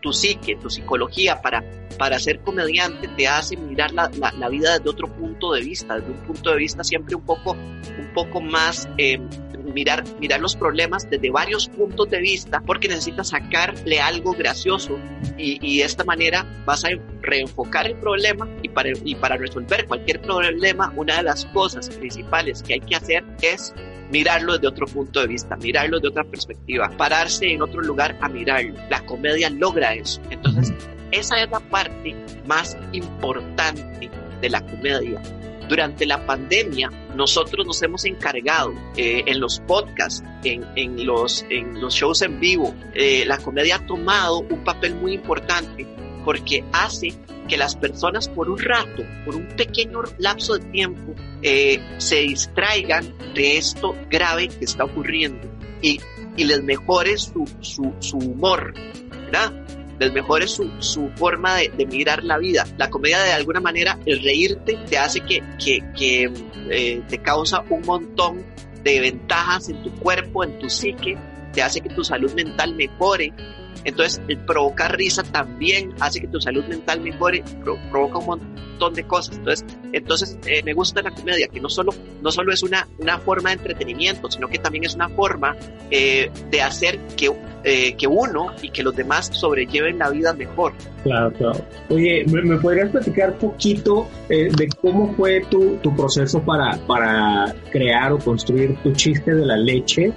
[0.00, 1.64] tu psique, tu psicología para,
[1.98, 6.10] para ser comediante te hace mirar la, la, vida desde otro punto de vista, desde
[6.10, 9.20] un punto de vista siempre un poco, un poco más, eh,
[9.72, 14.98] mirar, mirar los problemas desde varios puntos de vista porque necesitas sacarle algo gracioso
[15.36, 16.88] y, y de esta manera vas a
[17.20, 22.62] reenfocar el problema y para, y para resolver cualquier problema una de las cosas principales
[22.62, 23.74] que hay que hacer es
[24.10, 28.28] mirarlo desde otro punto de vista, mirarlo de otra perspectiva, pararse en otro lugar a
[28.28, 28.74] mirarlo.
[28.90, 30.20] La comedia logra eso.
[30.30, 30.72] Entonces,
[31.10, 32.14] esa es la parte
[32.46, 35.22] más importante de la comedia.
[35.68, 41.44] Durante la pandemia, nosotros nos hemos encargado eh, en los podcasts, en, los
[41.90, 45.86] shows en vivo, eh, la comedia ha tomado un papel muy importante
[46.24, 47.14] porque hace
[47.48, 53.12] que las personas por un rato, por un pequeño lapso de tiempo, eh, se distraigan
[53.34, 55.48] de esto grave que está ocurriendo
[55.82, 56.00] y,
[56.36, 58.74] y les mejore su, su, su humor,
[59.10, 59.52] ¿verdad?
[59.98, 62.66] Les mejore su, su forma de, mirar la vida.
[62.76, 66.32] La comedia de alguna manera, el reírte te hace que, que, que
[66.70, 68.44] eh, te causa un montón
[68.84, 71.16] de ventajas en tu cuerpo, en tu psique,
[71.52, 73.32] te hace que tu salud mental mejore.
[73.84, 77.42] Entonces, el provocar risa también hace que tu salud mental mejore,
[77.90, 79.36] provoca un montón de cosas.
[79.38, 83.18] Entonces, entonces eh, me gusta la comedia, que no solo, no solo es una, una
[83.18, 85.56] forma de entretenimiento, sino que también es una forma
[85.90, 87.32] eh, de hacer que,
[87.64, 90.72] eh, que uno y que los demás sobrelleven la vida mejor.
[91.02, 91.64] Claro, claro.
[91.88, 98.12] Oye, ¿me, podrías platicar poquito eh, de cómo fue tu, tu proceso para, para crear
[98.12, 100.12] o construir tu chiste de la leche?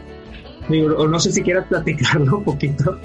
[0.97, 2.97] O no sé si quieras platicarlo un poquito.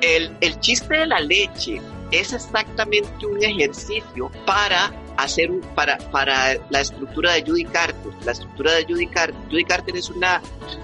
[0.00, 1.80] El, el chiste de la leche
[2.10, 8.12] es exactamente un ejercicio para hacer un, para, para la estructura de Judy Carter.
[8.24, 9.34] La estructura de Judy Carter.
[9.50, 10.40] Judy Carter es una,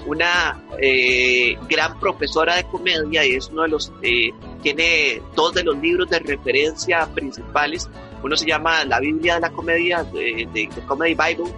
[0.06, 5.62] una eh, gran profesora de comedia y es uno de los, eh, tiene dos de
[5.62, 7.88] los libros de referencia principales.
[8.22, 11.52] Uno se llama La Biblia de la Comedia, de, de, de Comedy Bible,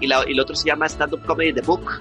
[0.00, 2.00] y, la, y el otro se llama Stand Up Comedy The Book.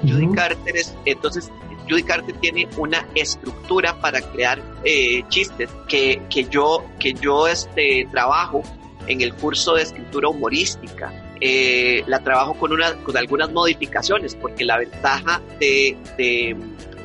[0.00, 1.50] Judy Carter es, entonces,
[1.88, 8.06] Judy Carter tiene una estructura para crear eh, chistes que, que yo, que yo este,
[8.10, 8.62] trabajo
[9.06, 11.12] en el curso de escritura humorística.
[11.40, 16.56] Eh, la trabajo con, una, con algunas modificaciones, porque la ventaja de, de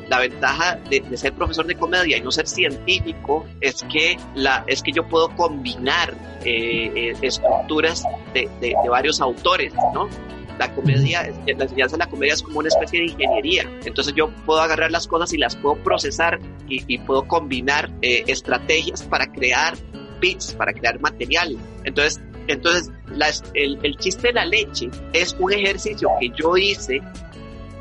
[0.09, 4.81] la ventaja de, ser profesor de comedia y no ser científico es que, la, es
[4.81, 6.13] que yo puedo combinar
[6.43, 8.03] eh, estructuras
[8.33, 10.09] de, de, de varios autores, ¿no?
[10.57, 13.69] La comedia, la enseñanza de la comedia es como una especie de ingeniería.
[13.85, 18.23] Entonces yo puedo agarrar las cosas y las puedo procesar y, y puedo combinar eh,
[18.27, 19.75] estrategias para crear
[20.19, 21.57] bits, para crear material.
[21.83, 22.91] Entonces, entonces
[23.53, 27.01] el, el chiste de la leche es un ejercicio que yo hice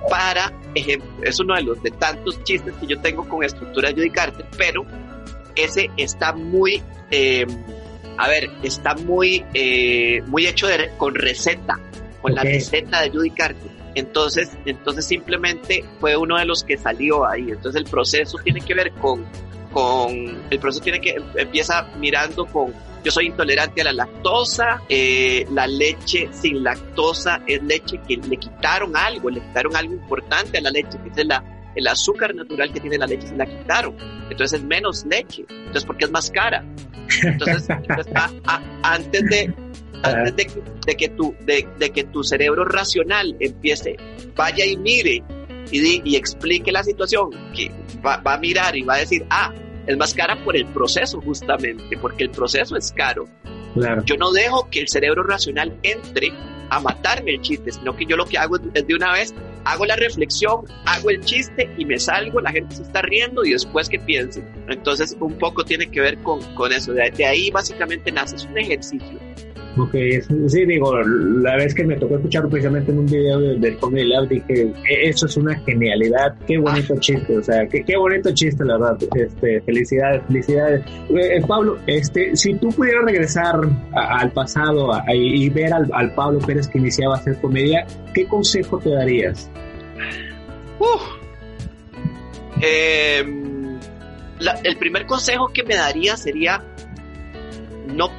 [0.08, 3.94] para, ejemplo, es uno de los de tantos chistes que yo tengo con estructura de
[3.94, 4.84] Judy Carter, pero
[5.54, 7.46] ese está muy, eh,
[8.18, 11.78] a ver, está muy, eh, muy hecho de, con receta
[12.22, 12.44] con okay.
[12.44, 13.70] la receta de Judy Carter.
[13.94, 17.50] Entonces, entonces simplemente fue uno de los que salió ahí.
[17.50, 19.26] Entonces el proceso tiene que ver con,
[19.72, 20.14] con
[20.50, 22.72] el proceso tiene que empieza mirando con
[23.04, 28.36] yo soy intolerante a la lactosa, eh, la leche sin lactosa es leche que le
[28.36, 31.42] quitaron algo, le quitaron algo importante a la leche, que es la,
[31.74, 33.96] el azúcar natural que tiene la leche se la quitaron.
[34.30, 35.44] Entonces es menos leche.
[35.48, 36.64] Entonces, ¿por qué es más cara?
[37.22, 38.62] Entonces, entonces a, a,
[38.94, 39.52] antes de,
[40.02, 43.96] antes de, de, que tu, de, de, que tu cerebro racional empiece,
[44.36, 45.22] vaya y mire
[45.70, 47.70] y, di, y explique la situación, que
[48.04, 49.52] va, va, a mirar y va a decir, ah,
[49.86, 53.28] es más cara por el proceso justamente, porque el proceso es caro.
[53.74, 54.02] Claro.
[54.04, 56.32] Yo no dejo que el cerebro racional entre
[56.68, 59.34] a matarme el chiste, sino que yo lo que hago es de una vez,
[59.64, 63.52] hago la reflexión, hago el chiste y me salgo, la gente se está riendo y
[63.52, 64.46] después que piensen.
[64.68, 68.44] Entonces un poco tiene que ver con, con eso, de, de ahí básicamente nace, es
[68.46, 69.18] un ejercicio
[69.74, 69.94] Ok,
[70.48, 74.06] sí, digo, la vez que me tocó escuchar precisamente en un video del de Comedy
[74.06, 78.30] Lab, dije, e, eso es una genialidad, qué bonito chiste, o sea, qué, qué bonito
[78.34, 80.84] chiste, la verdad, este, felicidades, felicidades.
[81.08, 83.60] Eh, Pablo, este, si tú pudieras regresar
[83.94, 87.86] a, al pasado a, y ver al, al, Pablo Pérez que iniciaba a hacer comedia,
[88.12, 89.50] ¿qué consejo te darías?
[90.78, 90.84] Uh,
[92.60, 93.24] eh,
[94.38, 96.62] la, el primer consejo que me daría sería
[97.86, 98.10] no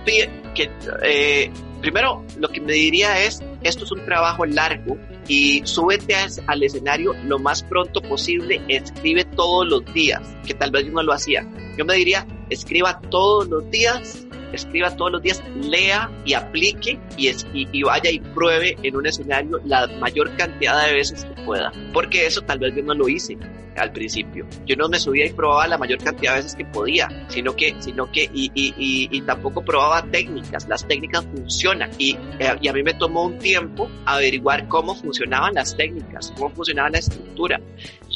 [0.54, 0.70] que
[1.04, 1.51] eh,
[1.82, 4.97] primero lo que me diría es esto es un trabajo largo
[5.28, 10.72] y súbete a, al escenario lo más pronto posible, escribe todos los días, que tal
[10.72, 11.47] vez yo no lo hacía.
[11.78, 14.22] Yo me diría, escriba todos los días,
[14.54, 19.06] escriba todos los días, lea y aplique y, es, y, vaya y pruebe en un
[19.06, 21.72] escenario la mayor cantidad de veces que pueda.
[21.91, 23.38] Porque eso tal vez yo no lo hice
[23.76, 24.45] al principio.
[24.66, 27.76] Yo no me subía y probaba la mayor cantidad de veces que podía, sino que,
[27.80, 30.68] sino que, y, y tampoco probaba técnicas.
[30.68, 35.56] Las técnicas funcionan y, eh, y, a mí me tomó un tiempo averiguar cómo funcionaban
[35.56, 37.60] las técnicas, cómo funcionaba la estructura.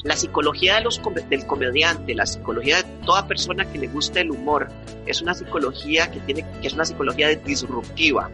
[0.08, 4.32] La psicología de los, del comediante, la psicología de toda persona que le gusta el
[4.32, 4.70] humor,
[5.06, 8.32] es una psicología que tiene, que es una psicología disruptiva.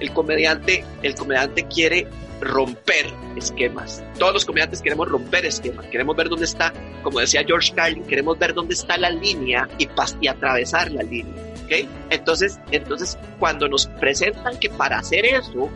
[0.00, 2.06] El comediante, el comediante quiere
[2.40, 3.04] romper
[3.36, 4.02] esquemas.
[4.18, 8.38] Todos los comediantes queremos romper esquemas, queremos ver dónde está, como decía George Carlin, queremos
[8.38, 9.90] ver dónde está la línea y,
[10.22, 11.49] y atravesar la línea.
[11.70, 11.88] ¿Ok?
[12.10, 15.70] Entonces, entonces, cuando nos presentan que para hacer eso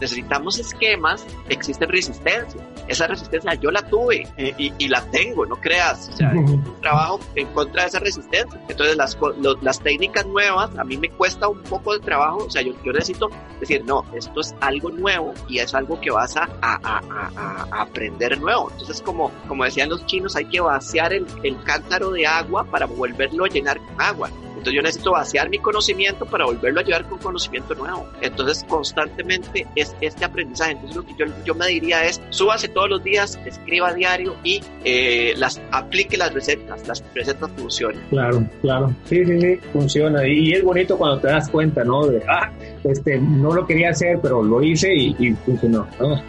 [0.00, 2.60] necesitamos esquemas, existe resistencia.
[2.88, 6.08] Esa resistencia yo la tuve y, y, la tengo, no creas.
[6.08, 6.32] O sea,
[6.80, 8.60] trabajo en contra de esa resistencia.
[8.68, 9.16] Entonces, las,
[9.60, 12.38] las técnicas nuevas a mí me cuesta un poco de trabajo.
[12.38, 13.28] O sea, yo, yo necesito
[13.60, 17.82] decir, no, esto es algo nuevo y es algo que vas a, a, a, a
[17.82, 18.70] aprender nuevo.
[18.72, 22.86] Entonces, como, como decían los chinos, hay que vaciar el, el cántaro de agua para
[22.86, 24.30] volverlo a llenar con agua.
[24.60, 28.06] Entonces yo necesito vaciar mi conocimiento para volverlo a llevar con conocimiento nuevo.
[28.20, 30.72] Entonces constantemente es este aprendizaje.
[30.72, 31.14] Entonces lo que
[31.46, 36.34] yo, me diría es, súbase todos los días, escriba diario y eh, las aplique las
[36.34, 36.86] recetas.
[36.86, 38.02] Las recetas funcionan.
[38.10, 38.94] Claro, claro.
[39.06, 40.28] Sí, sí, sí, funciona.
[40.28, 42.06] Y es bonito cuando te das cuenta, ¿no?
[42.06, 42.50] De, ah,
[42.84, 45.86] este, no lo quería hacer, pero lo hice y, y funcionó.
[45.98, 46.22] ¿no?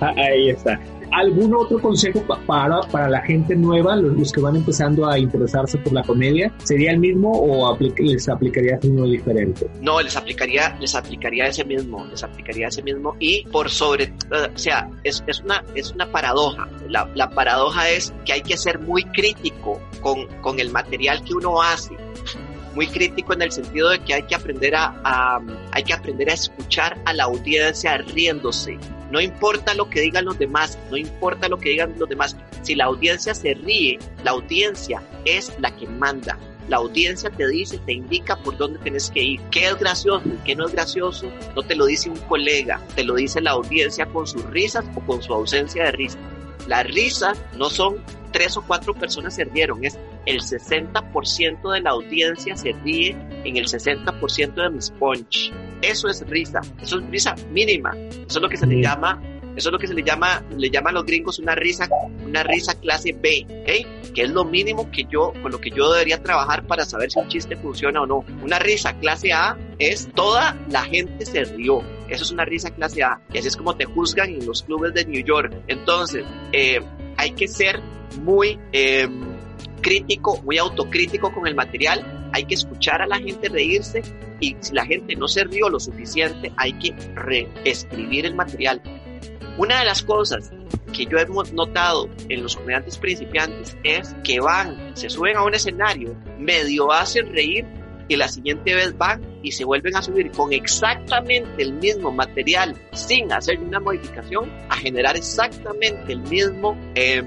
[0.00, 0.78] Ahí está.
[1.12, 5.92] ¿Algún otro consejo para, para la gente nueva, los, que van empezando a interesarse por
[5.92, 6.50] la comedia?
[6.64, 9.68] ¿Sería el mismo o les aplicaría uno diferente?
[9.82, 14.58] No, les aplicaría, les aplicaría ese mismo, les aplicaría ese mismo y por sobre, o
[14.58, 16.66] sea, es, es una, es una paradoja.
[16.88, 21.34] La, la paradoja es que hay que ser muy crítico con, con el material que
[21.34, 21.94] uno hace
[22.74, 25.40] muy crítico en el sentido de que hay que aprender a,
[25.72, 28.78] hay que aprender a escuchar a la audiencia riéndose.
[29.10, 32.36] No importa lo que digan los demás, no importa lo que digan los demás.
[32.62, 36.38] Si la audiencia se ríe, la audiencia es la que manda.
[36.68, 39.40] La audiencia te dice, te indica por dónde tienes que ir.
[39.50, 41.30] ¿Qué es gracioso y qué no es gracioso?
[41.54, 45.00] No te lo dice un colega, te lo dice la audiencia con sus risas o
[45.00, 46.18] con su ausencia de risa.
[46.66, 47.96] La risa no son
[48.32, 53.56] tres o cuatro personas se rieron, es el 60% de la audiencia se ríe en
[53.56, 55.52] el 60% de mis punch.
[55.82, 59.20] Eso es risa, eso es risa mínima, eso es lo que se le llama
[59.56, 61.88] eso es lo que se le llama, le llaman los gringos una risa,
[62.24, 63.46] una risa clase B.
[64.14, 67.18] Que es lo mínimo que yo, con lo que yo debería trabajar para saber si
[67.18, 68.24] un chiste funciona o no.
[68.42, 71.82] Una risa clase A es toda la gente se rió.
[72.12, 73.22] Eso es una risa clase A.
[73.32, 75.50] Y así es como te juzgan en los clubes de New York.
[75.66, 76.78] Entonces, eh,
[77.16, 77.80] hay que ser
[78.20, 79.08] muy eh,
[79.80, 82.28] crítico, muy autocrítico con el material.
[82.34, 84.02] Hay que escuchar a la gente reírse
[84.40, 88.82] y si la gente no se rió lo suficiente, hay que reescribir el material.
[89.56, 90.52] Una de las cosas
[90.92, 95.54] que yo he notado en los comediantes principiantes es que van, se suben a un
[95.54, 97.64] escenario, medio hacen reír
[98.12, 102.76] y la siguiente vez van y se vuelven a subir con exactamente el mismo material
[102.92, 107.22] sin hacer una modificación a generar exactamente el mismo eh,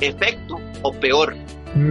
[0.00, 1.34] efecto o peor.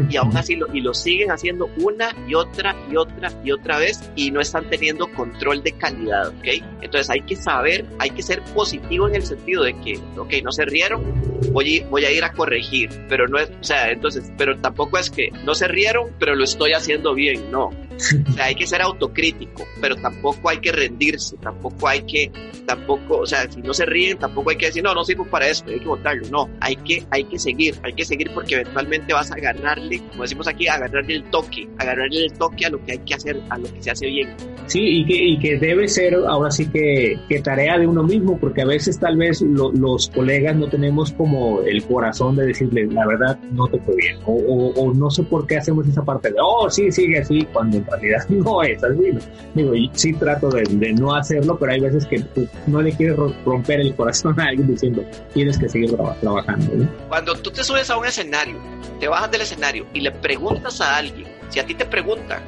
[0.09, 3.77] Y aún así lo, y lo siguen haciendo una y otra y otra y otra
[3.77, 6.63] vez y no están teniendo control de calidad, ¿ok?
[6.81, 10.51] Entonces hay que saber, hay que ser positivo en el sentido de que, ok, no
[10.51, 11.03] se rieron,
[11.51, 15.09] voy, voy a ir a corregir, pero no es, o sea, entonces, pero tampoco es
[15.09, 17.69] que no se rieron, pero lo estoy haciendo bien, no.
[18.27, 22.31] O sea, hay que ser autocrítico, pero tampoco hay que rendirse, tampoco hay que,
[22.65, 25.47] tampoco, o sea, si no se ríen, tampoco hay que decir, no, no sirvo para
[25.47, 29.13] esto, hay que votarlo, no, hay que, hay que seguir, hay que seguir porque eventualmente
[29.13, 32.93] vas a ganarle, como decimos aquí, agarrarle el toque, agarrarle el toque a lo que
[32.93, 34.35] hay que hacer, a lo que se hace bien.
[34.67, 38.37] Sí, y que, y que debe ser ahora sí que, que tarea de uno mismo,
[38.37, 42.85] porque a veces tal vez lo, los colegas no tenemos como el corazón de decirle,
[42.87, 46.03] la verdad, no te fue bien, o, o, o no sé por qué hacemos esa
[46.03, 49.11] parte de, oh, sí, sigue así, cuando realidad no es así.
[49.53, 52.23] Digo, y sí trato de, no hacerlo, pero hay veces que
[52.67, 56.73] no le quieres romper el corazón a alguien diciendo, tienes que seguir tra trabajando.
[56.75, 56.89] ¿no?
[57.07, 58.57] Cuando tú te subes a un escenario,
[58.99, 62.43] te bajas del escenario y le preguntas a alguien, si a ti te preguntan,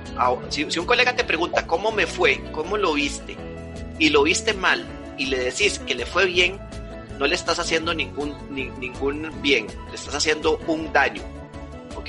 [0.49, 3.35] si, un colega te pregunta cómo me fue, cómo lo viste,
[3.97, 4.85] y lo viste mal,
[5.17, 6.59] y le decís que le fue bien,
[7.17, 11.21] no le estás haciendo ningún, ni, ningún bien, le estás haciendo un daño.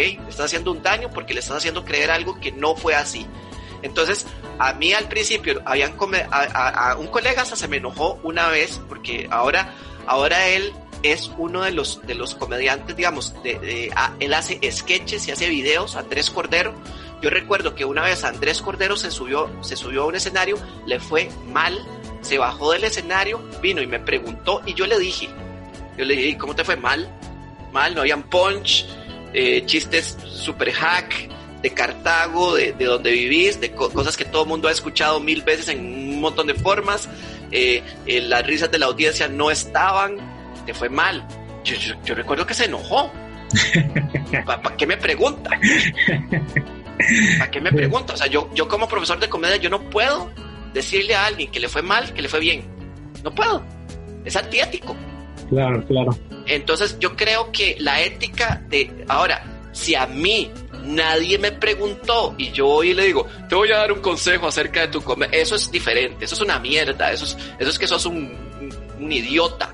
[0.00, 0.28] ¿Ok?
[0.28, 3.26] Estás haciendo un daño porque le estás haciendo creer algo que no fue así.
[3.82, 4.26] Entonces,
[4.58, 5.94] a mí al principio, habían
[6.30, 9.74] a, a, a, un colega hasta se me enojó una vez porque ahora,
[10.06, 10.72] ahora él
[11.02, 15.30] es uno de los, de los comediantes, digamos, de, de, a, él hace sketches y
[15.30, 16.74] hace videos, Andrés Cordero.
[17.22, 21.00] Yo recuerdo que una vez Andrés Cordero se subió, se subió a un escenario, le
[21.00, 21.78] fue mal,
[22.22, 25.28] se bajó del escenario, vino y me preguntó y yo le dije,
[25.96, 27.10] yo le dije, ¿cómo te fue mal?
[27.72, 28.86] Mal, no habían punch,
[29.32, 31.30] eh, chistes super hack,
[31.62, 35.20] de Cartago, de, de donde vivís, de co cosas que todo el mundo ha escuchado
[35.20, 37.08] mil veces en un montón de formas.
[37.50, 40.16] Eh, eh, las risas de la audiencia no estaban,
[40.64, 41.26] te fue mal.
[41.64, 43.10] Yo, yo, yo recuerdo que se enojó.
[44.46, 45.50] ¿Para pa qué me pregunta?
[47.38, 48.14] ¿Para qué me pregunta?
[48.14, 50.30] O sea, yo, yo como profesor de comedia, yo no puedo
[50.72, 52.64] decirle a alguien que le fue mal, que le fue bien.
[53.22, 53.62] No puedo.
[54.24, 54.96] Es antiético.
[55.50, 56.16] Claro, claro.
[56.46, 59.04] Entonces yo creo que la ética de...
[59.08, 60.50] Ahora, si a mí
[60.84, 64.46] nadie me preguntó y yo voy y le digo, te voy a dar un consejo
[64.46, 65.38] acerca de tu comedia.
[65.38, 68.34] Eso es diferente, eso es una mierda, eso es, eso es que sos un,
[68.98, 69.70] un idiota.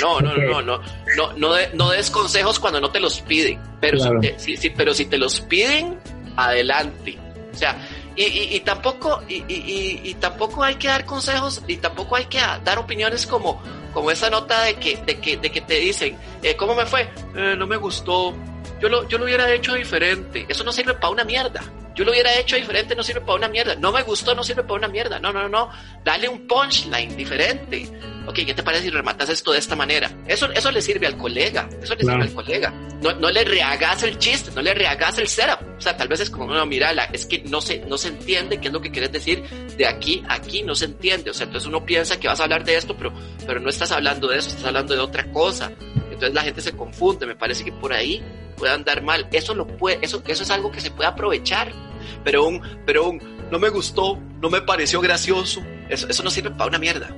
[0.00, 0.80] no, no, no, no, no,
[1.16, 3.98] no, no, no des consejos cuando no te los piden, pero,
[4.38, 5.98] si, te, pero si te los piden,
[6.36, 7.18] adelante.
[7.52, 7.76] O sea,
[8.16, 12.78] y, y, tampoco, y, y, tampoco hay que dar consejos y tampoco hay que dar
[12.78, 13.62] opiniones como,
[13.92, 17.08] como esa nota de que, de que, de que te dicen, eh, ¿cómo me fue?
[17.34, 18.34] Eh, no me gustó,
[18.80, 20.46] yo lo, yo lo hubiera hecho diferente.
[20.48, 21.62] Eso no sirve para una mierda.
[22.00, 23.74] Yo lo hubiera hecho diferente, no sirve para una mierda.
[23.74, 25.20] No me gustó, no sirve para una mierda.
[25.20, 25.70] No, no, no.
[26.02, 27.86] Dale un punchline diferente.
[28.26, 30.10] Ok, ¿qué te parece si rematas esto de esta manera?
[30.26, 31.68] Eso, eso le sirve al colega.
[31.82, 32.70] Eso le sirve al colega.
[33.02, 35.60] No, no le rehagas el chiste, no le rehagas el setup.
[35.76, 38.58] O sea, tal vez es como, no, mira, es que no se, no se entiende
[38.62, 39.42] qué es lo que quieres decir
[39.76, 41.28] de aquí a aquí, no se entiende.
[41.28, 43.12] O sea, entonces uno piensa que vas a hablar de esto, pero,
[43.46, 45.70] pero no estás hablando de eso, estás hablando de otra cosa.
[46.10, 47.26] Entonces la gente se confunde.
[47.26, 48.22] Me parece que por ahí
[48.56, 49.28] puede andar mal.
[49.32, 51.89] Eso lo puede, eso, eso es algo que se puede aprovechar.
[52.24, 53.20] Pero un, pero un,
[53.50, 57.14] no me gustó, no me pareció gracioso, eso, eso no sirve para una mierda.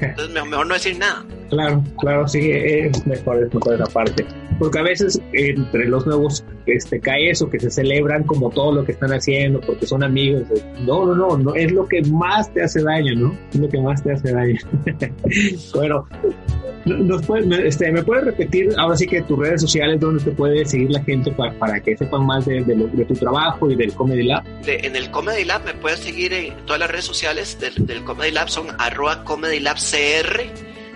[0.00, 1.24] Entonces, mejor, no decir nada.
[1.50, 4.26] Claro, claro, sí, es mejor, es mejor esa parte.
[4.58, 8.84] Porque a veces entre los nuevos este, cae eso, que se celebran como todo lo
[8.84, 10.42] que están haciendo, porque son amigos.
[10.80, 13.38] No, no, no, no, es lo que más te hace daño, ¿no?
[13.52, 14.58] Es lo que más te hace daño.
[15.74, 16.06] bueno,
[16.84, 20.64] nos puede, este, ¿Me puedes repetir ahora sí que tus redes sociales donde te puede
[20.64, 22.62] seguir la gente para, que sepan más de,
[23.06, 24.44] tu trabajo y del Comedy Lab?
[24.66, 28.48] en el Comedy Lab me puedes seguir en todas las redes sociales del, Comedy Lab,
[28.48, 30.52] son arroba Comedy Lab CR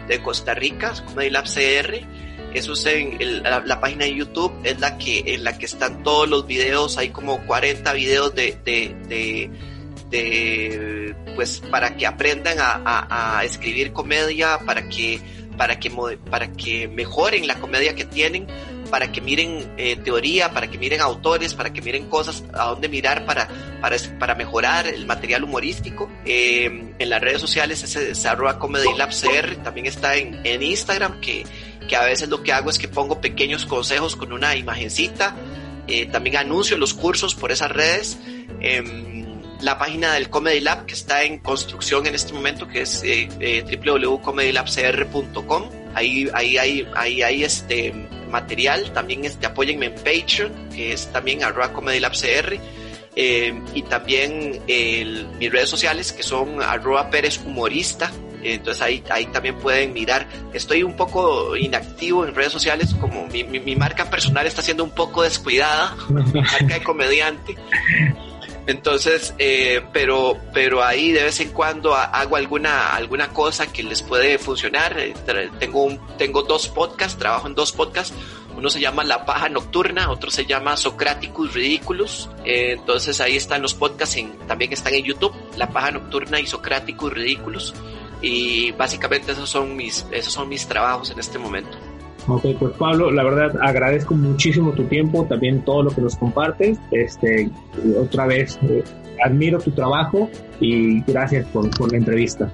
[0.09, 2.05] de Costa Rica, Comedy Lab CR.
[2.53, 6.29] Eso es en la, página de YouTube, es la que, en la que están todos
[6.29, 9.49] los videos, hay como 40 videos de, de,
[10.11, 15.21] de, pues para que aprendan a, a escribir comedia, para que
[15.57, 15.91] para que,
[16.29, 18.49] para que mejoren la comedia que tienen,
[18.93, 22.91] para que miren eh, teoría, para que miren autores, para que miren cosas a dónde
[22.91, 23.49] mirar para,
[23.81, 26.11] para, para mejorar el material humorístico.
[26.27, 30.63] Eh, en las redes sociales es, es arroba Comedy Lab CR, también está en, en
[30.63, 31.47] Instagram, que,
[31.89, 35.35] que a veces lo que hago es que pongo pequeños consejos con una imagencita.
[35.89, 38.19] Eh, también anuncio los cursos por esas redes.
[38.61, 43.03] Em, la página del Comedy Lab que está en construcción en este momento, que es
[43.07, 45.71] eh, www.comedylabcr.com.
[45.95, 47.95] Ahí, ahí, ahí, ahí hay este
[48.33, 48.93] material.
[48.93, 52.59] También este, apóyenme en Patreon, que es también arroba comedylabcr.
[53.15, 54.63] Eh, y también
[55.39, 58.11] mis redes sociales, que son arroba Pérez Humorista.
[58.43, 60.27] Entonces ahí, ahí también pueden mirar.
[60.53, 64.91] Estoy un poco inactivo en redes sociales, como mi, mi, marca personal está siendo un
[64.91, 67.57] poco descuidada, marca de comediante.
[68.67, 74.03] Entonces, eh, pero, pero ahí de vez en cuando hago alguna, alguna cosa que les
[74.03, 74.99] puede funcionar.
[74.99, 75.15] Eh,
[75.59, 78.15] tengo, un, tengo dos podcasts, trabajo en dos podcasts.
[78.57, 82.29] Uno se llama La Paja Nocturna, otro se llama Socraticus Ridiculus.
[82.45, 86.47] Eh, entonces ahí están los podcasts, en, también están en YouTube, La Paja Nocturna y
[86.47, 87.75] Socraticus Ridiculus.
[88.21, 91.77] Y básicamente esos son mis, esos son mis trabajos en este momento.
[92.29, 96.79] Ok, pues Pablo, la verdad agradezco muchísimo tu tiempo, también todo lo que nos compartes.
[96.93, 97.51] Este,
[97.99, 98.85] otra vez, eh,
[99.25, 102.51] admiro tu trabajo y gracias por, por la entrevista.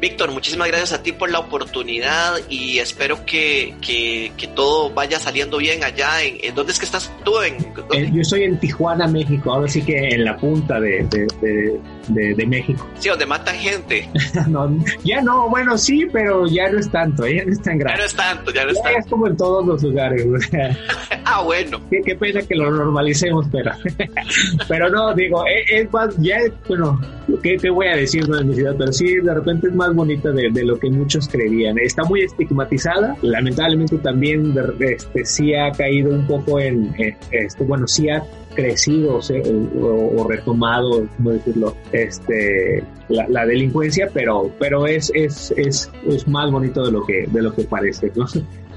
[0.00, 5.18] Víctor, muchísimas gracias a ti por la oportunidad y espero que, que, que todo vaya
[5.18, 6.22] saliendo bien allá.
[6.22, 7.38] ¿En, dónde es que estás tú?
[7.42, 7.56] En,
[7.92, 12.46] eh, yo estoy en Tijuana, México, ahora sí que en la punta de, de, de,
[12.46, 12.88] México.
[12.98, 14.08] Sí, donde matan gente.
[14.48, 14.74] no,
[15.04, 17.36] ya no, bueno, sí, pero ya no es tanto, ¿eh?
[17.36, 17.96] ya no es tan grave.
[17.96, 18.98] Ya no es tanto, ya no es tanto.
[18.98, 20.26] Es como en todos los lugares.
[21.26, 21.78] ah, bueno.
[21.90, 23.72] Qué, qué, pena que lo normalicemos, pero,
[24.68, 26.98] pero no, digo, es, es más, ya, bueno,
[27.42, 28.74] ¿qué, ¿qué, voy a decir de mi ciudad?
[28.78, 31.78] Pero sí, de repente es más bonita de, lo que muchos creían.
[31.78, 36.94] Está muy estigmatizada, lamentablemente también este, sí ha caído un poco en,
[37.30, 38.22] esto, bueno, sí ha
[38.54, 41.76] crecido o, retomado, ¿cómo decirlo?
[41.92, 47.42] Este, la, delincuencia, pero, pero es, es, es, es más bonito de lo que, de
[47.42, 48.26] lo que parece, ¿no?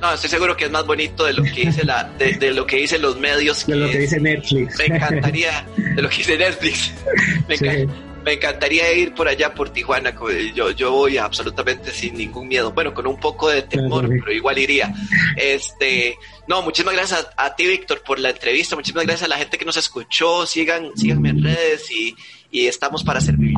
[0.04, 2.76] No, estoy seguro que es más bonito de lo que dice la, de, lo que
[2.76, 3.66] dicen los medios.
[3.66, 4.78] De lo que dice Netflix.
[4.78, 6.94] Me encantaría, de lo que dice Netflix.
[7.48, 7.88] Me,
[8.24, 10.16] me encantaría ir por allá, por Tijuana.
[10.56, 12.72] Yo, yo voy absolutamente sin ningún miedo.
[12.72, 14.94] Bueno, con un poco de temor, pero igual iría.
[15.36, 16.16] Este,
[16.48, 18.76] no, muchísimas gracias a, ti, Víctor, por la entrevista.
[18.76, 20.46] Muchísimas gracias a la gente que nos escuchó.
[20.46, 22.16] Sigan, síganme en redes y,
[22.52, 23.54] y estamos para servir.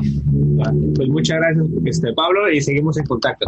[0.96, 3.48] Pues muchas gracias, este, Pablo, y seguimos en contacto.